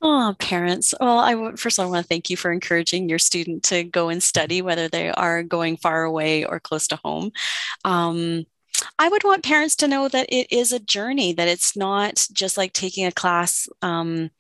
Oh, 0.01 0.35
parents. 0.39 0.95
Well, 1.01 1.19
I 1.19 1.57
first 1.57 1.79
of 1.79 1.83
all, 1.83 1.89
I 1.89 1.91
want 1.91 2.05
to 2.05 2.09
thank 2.09 2.31
you 2.31 2.37
for 2.37 2.53
encouraging 2.53 3.09
your 3.09 3.19
student 3.19 3.65
to 3.65 3.83
go 3.83 4.11
and 4.11 4.23
study, 4.23 4.63
whether 4.63 4.89
they 4.89 5.11
are 5.11 5.43
going 5.43 5.77
far 5.77 6.05
away 6.05 6.45
or 6.45 6.61
close 6.61 6.87
to 6.89 6.97
home. 6.97 7.33
Um, 7.85 8.47
I 8.99 9.09
would 9.09 9.25
want 9.25 9.45
parents 9.45 9.77
to 9.77 9.89
know 9.89 10.09
that 10.09 10.27
it 10.29 10.51
is 10.51 10.73
a 10.73 10.81
journey, 10.81 11.33
that 11.33 11.49
it's 11.49 11.77
not 11.77 12.27
just 12.33 12.57
like 12.57 12.73
taking 12.73 13.07
a 13.07 13.13
class 13.13 13.69
um, 13.81 14.31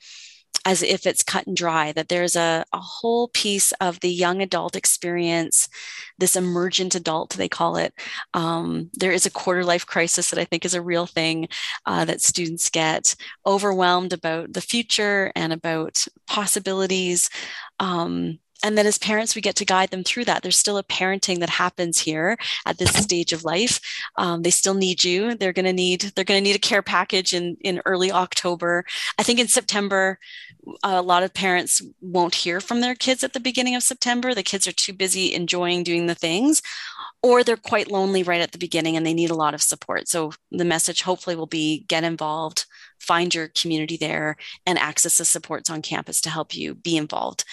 as 0.64 0.82
if 0.82 1.06
it's 1.06 1.22
cut 1.22 1.46
and 1.46 1.56
dry, 1.56 1.92
that 1.92 2.08
there's 2.08 2.36
a, 2.36 2.64
a 2.72 2.78
whole 2.78 3.28
piece 3.28 3.72
of 3.80 4.00
the 4.00 4.10
young 4.10 4.42
adult 4.42 4.76
experience, 4.76 5.68
this 6.18 6.36
emergent 6.36 6.94
adult, 6.94 7.30
they 7.34 7.48
call 7.48 7.76
it. 7.76 7.94
Um, 8.34 8.90
there 8.94 9.12
is 9.12 9.26
a 9.26 9.30
quarter 9.30 9.64
life 9.64 9.86
crisis 9.86 10.30
that 10.30 10.38
I 10.38 10.44
think 10.44 10.64
is 10.64 10.74
a 10.74 10.82
real 10.82 11.06
thing 11.06 11.48
uh, 11.86 12.04
that 12.06 12.20
students 12.20 12.68
get 12.68 13.14
overwhelmed 13.46 14.12
about 14.12 14.52
the 14.52 14.60
future 14.60 15.32
and 15.36 15.52
about 15.52 16.04
possibilities. 16.26 17.30
Um, 17.80 18.38
and 18.64 18.76
then 18.76 18.86
as 18.86 18.98
parents 18.98 19.34
we 19.34 19.40
get 19.40 19.56
to 19.56 19.64
guide 19.64 19.90
them 19.90 20.02
through 20.04 20.24
that. 20.24 20.42
There's 20.42 20.58
still 20.58 20.78
a 20.78 20.84
parenting 20.84 21.40
that 21.40 21.50
happens 21.50 21.98
here 21.98 22.36
at 22.66 22.78
this 22.78 22.92
stage 22.92 23.32
of 23.32 23.44
life. 23.44 23.80
Um, 24.16 24.42
they 24.42 24.50
still 24.50 24.74
need 24.74 25.04
you. 25.04 25.34
They're 25.34 25.52
going 25.52 25.66
to 25.66 25.72
need 25.72 26.12
they're 26.14 26.24
going 26.24 26.42
to 26.42 26.48
need 26.48 26.56
a 26.56 26.60
care 26.60 26.82
package 26.82 27.32
in 27.32 27.56
in 27.60 27.80
early 27.84 28.10
october. 28.10 28.84
I 29.18 29.22
think 29.22 29.38
in 29.38 29.48
september 29.48 30.18
a 30.82 31.00
lot 31.02 31.22
of 31.22 31.32
parents 31.32 31.82
won't 32.00 32.34
hear 32.34 32.60
from 32.60 32.80
their 32.80 32.94
kids 32.94 33.24
at 33.24 33.32
the 33.32 33.40
beginning 33.40 33.74
of 33.74 33.82
september. 33.82 34.34
The 34.34 34.42
kids 34.42 34.66
are 34.66 34.72
too 34.72 34.92
busy 34.92 35.34
enjoying 35.34 35.84
doing 35.84 36.06
the 36.06 36.14
things 36.14 36.62
or 37.22 37.42
they're 37.42 37.56
quite 37.56 37.90
lonely 37.90 38.22
right 38.22 38.40
at 38.40 38.52
the 38.52 38.58
beginning 38.58 38.96
and 38.96 39.04
they 39.04 39.14
need 39.14 39.30
a 39.30 39.34
lot 39.34 39.54
of 39.54 39.62
support. 39.62 40.08
So 40.08 40.32
the 40.52 40.64
message 40.64 41.02
hopefully 41.02 41.34
will 41.34 41.46
be 41.46 41.84
get 41.88 42.04
involved 42.04 42.66
find 42.98 43.34
your 43.34 43.48
community 43.48 43.96
there 43.96 44.36
and 44.66 44.78
access 44.78 45.18
the 45.18 45.24
supports 45.24 45.70
on 45.70 45.82
campus 45.82 46.20
to 46.20 46.30
help 46.30 46.54
you 46.54 46.74
be 46.74 46.96
involved 46.96 47.44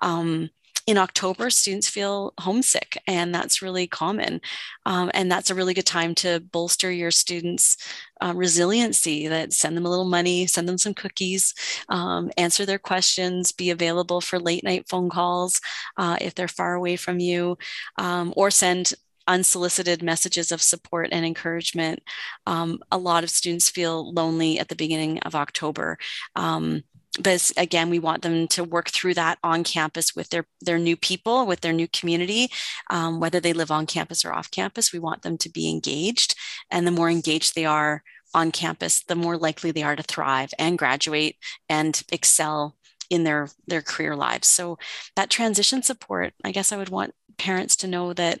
um, 0.00 0.50
in 0.86 0.98
October, 0.98 1.48
students 1.48 1.88
feel 1.88 2.34
homesick, 2.38 3.00
and 3.06 3.34
that's 3.34 3.62
really 3.62 3.86
common. 3.86 4.40
Um, 4.84 5.10
and 5.14 5.32
that's 5.32 5.48
a 5.48 5.54
really 5.54 5.72
good 5.72 5.86
time 5.86 6.14
to 6.16 6.40
bolster 6.40 6.92
your 6.92 7.10
students' 7.10 7.78
uh, 8.20 8.34
resiliency. 8.36 9.26
That 9.26 9.54
send 9.54 9.76
them 9.76 9.86
a 9.86 9.90
little 9.90 10.04
money, 10.04 10.46
send 10.46 10.68
them 10.68 10.76
some 10.76 10.92
cookies, 10.92 11.54
um, 11.88 12.30
answer 12.36 12.66
their 12.66 12.78
questions, 12.78 13.50
be 13.50 13.70
available 13.70 14.20
for 14.20 14.38
late 14.38 14.62
night 14.62 14.86
phone 14.86 15.08
calls 15.08 15.58
uh, 15.96 16.18
if 16.20 16.34
they're 16.34 16.48
far 16.48 16.74
away 16.74 16.96
from 16.96 17.18
you, 17.18 17.56
um, 17.96 18.34
or 18.36 18.50
send 18.50 18.92
unsolicited 19.26 20.02
messages 20.02 20.52
of 20.52 20.60
support 20.60 21.08
and 21.12 21.24
encouragement. 21.24 22.02
Um, 22.46 22.80
a 22.92 22.98
lot 22.98 23.24
of 23.24 23.30
students 23.30 23.70
feel 23.70 24.12
lonely 24.12 24.58
at 24.58 24.68
the 24.68 24.76
beginning 24.76 25.18
of 25.20 25.34
October. 25.34 25.96
Um, 26.36 26.82
but 27.20 27.52
again, 27.56 27.90
we 27.90 27.98
want 27.98 28.22
them 28.22 28.48
to 28.48 28.64
work 28.64 28.90
through 28.90 29.14
that 29.14 29.38
on 29.42 29.64
campus 29.64 30.14
with 30.14 30.30
their 30.30 30.46
their 30.60 30.78
new 30.78 30.96
people, 30.96 31.46
with 31.46 31.60
their 31.60 31.72
new 31.72 31.88
community, 31.88 32.48
um, 32.90 33.20
whether 33.20 33.40
they 33.40 33.52
live 33.52 33.70
on 33.70 33.86
campus 33.86 34.24
or 34.24 34.32
off 34.32 34.50
campus. 34.50 34.92
We 34.92 34.98
want 34.98 35.22
them 35.22 35.38
to 35.38 35.48
be 35.48 35.70
engaged, 35.70 36.34
and 36.70 36.86
the 36.86 36.90
more 36.90 37.10
engaged 37.10 37.54
they 37.54 37.64
are 37.66 38.02
on 38.34 38.50
campus, 38.50 39.02
the 39.04 39.14
more 39.14 39.36
likely 39.36 39.70
they 39.70 39.82
are 39.82 39.96
to 39.96 40.02
thrive 40.02 40.50
and 40.58 40.76
graduate 40.76 41.36
and 41.68 42.02
excel 42.10 42.76
in 43.14 43.24
their 43.24 43.48
their 43.66 43.82
career 43.82 44.16
lives. 44.16 44.48
So 44.48 44.78
that 45.16 45.30
transition 45.30 45.82
support, 45.82 46.34
I 46.44 46.52
guess 46.52 46.72
I 46.72 46.76
would 46.76 46.90
want 46.90 47.14
parents 47.36 47.76
to 47.76 47.88
know 47.88 48.12
that 48.12 48.40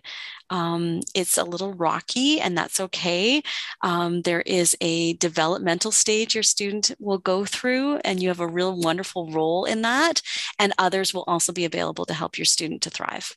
um, 0.50 1.00
it's 1.14 1.38
a 1.38 1.44
little 1.44 1.72
rocky 1.72 2.40
and 2.40 2.56
that's 2.56 2.80
okay. 2.80 3.42
Um, 3.82 4.22
there 4.22 4.42
is 4.42 4.76
a 4.80 5.14
developmental 5.14 5.90
stage 5.90 6.34
your 6.34 6.42
student 6.42 6.92
will 6.98 7.18
go 7.18 7.44
through, 7.44 7.96
and 8.04 8.22
you 8.22 8.28
have 8.28 8.40
a 8.40 8.46
real 8.46 8.76
wonderful 8.76 9.30
role 9.30 9.64
in 9.64 9.82
that. 9.82 10.22
And 10.58 10.72
others 10.78 11.14
will 11.14 11.24
also 11.26 11.52
be 11.52 11.64
available 11.64 12.04
to 12.06 12.14
help 12.14 12.38
your 12.38 12.44
student 12.44 12.82
to 12.82 12.90
thrive. 12.90 13.36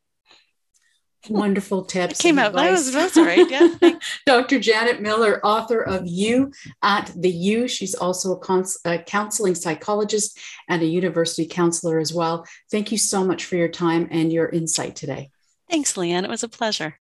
Wonderful 1.30 1.86
tips. 1.86 2.20
It 2.20 2.24
came 2.24 2.40
out. 2.40 2.54
That 2.54 2.72
was, 2.72 2.92
that's 2.92 3.18
right. 3.18 3.50
Yeah. 3.50 3.70
Dr. 4.26 4.60
Janet 4.60 5.02
Miller, 5.02 5.46
author 5.46 5.82
of 5.82 6.08
You 6.08 6.52
at 6.82 7.12
the 7.16 7.30
U. 7.30 7.68
She's 7.68 7.96
also 7.96 8.34
a, 8.34 8.40
cons- 8.40 8.80
a 8.86 9.00
counseling 9.00 9.56
psychologist 9.56 10.40
and 10.68 10.82
a 10.82 10.86
university 10.86 11.46
counselor 11.46 12.00
as 12.00 12.14
well. 12.14 12.46
Thank 12.72 12.92
you 12.92 12.98
so 12.98 13.24
much 13.24 13.46
for 13.46 13.56
your 13.56 13.70
time 13.70 14.08
and 14.12 14.32
your 14.32 14.50
insight 14.50 14.96
today. 14.96 15.32
Thanks, 15.70 15.94
Leanne. 15.94 16.24
It 16.24 16.30
was 16.30 16.44
a 16.44 16.50
pleasure. 16.50 16.96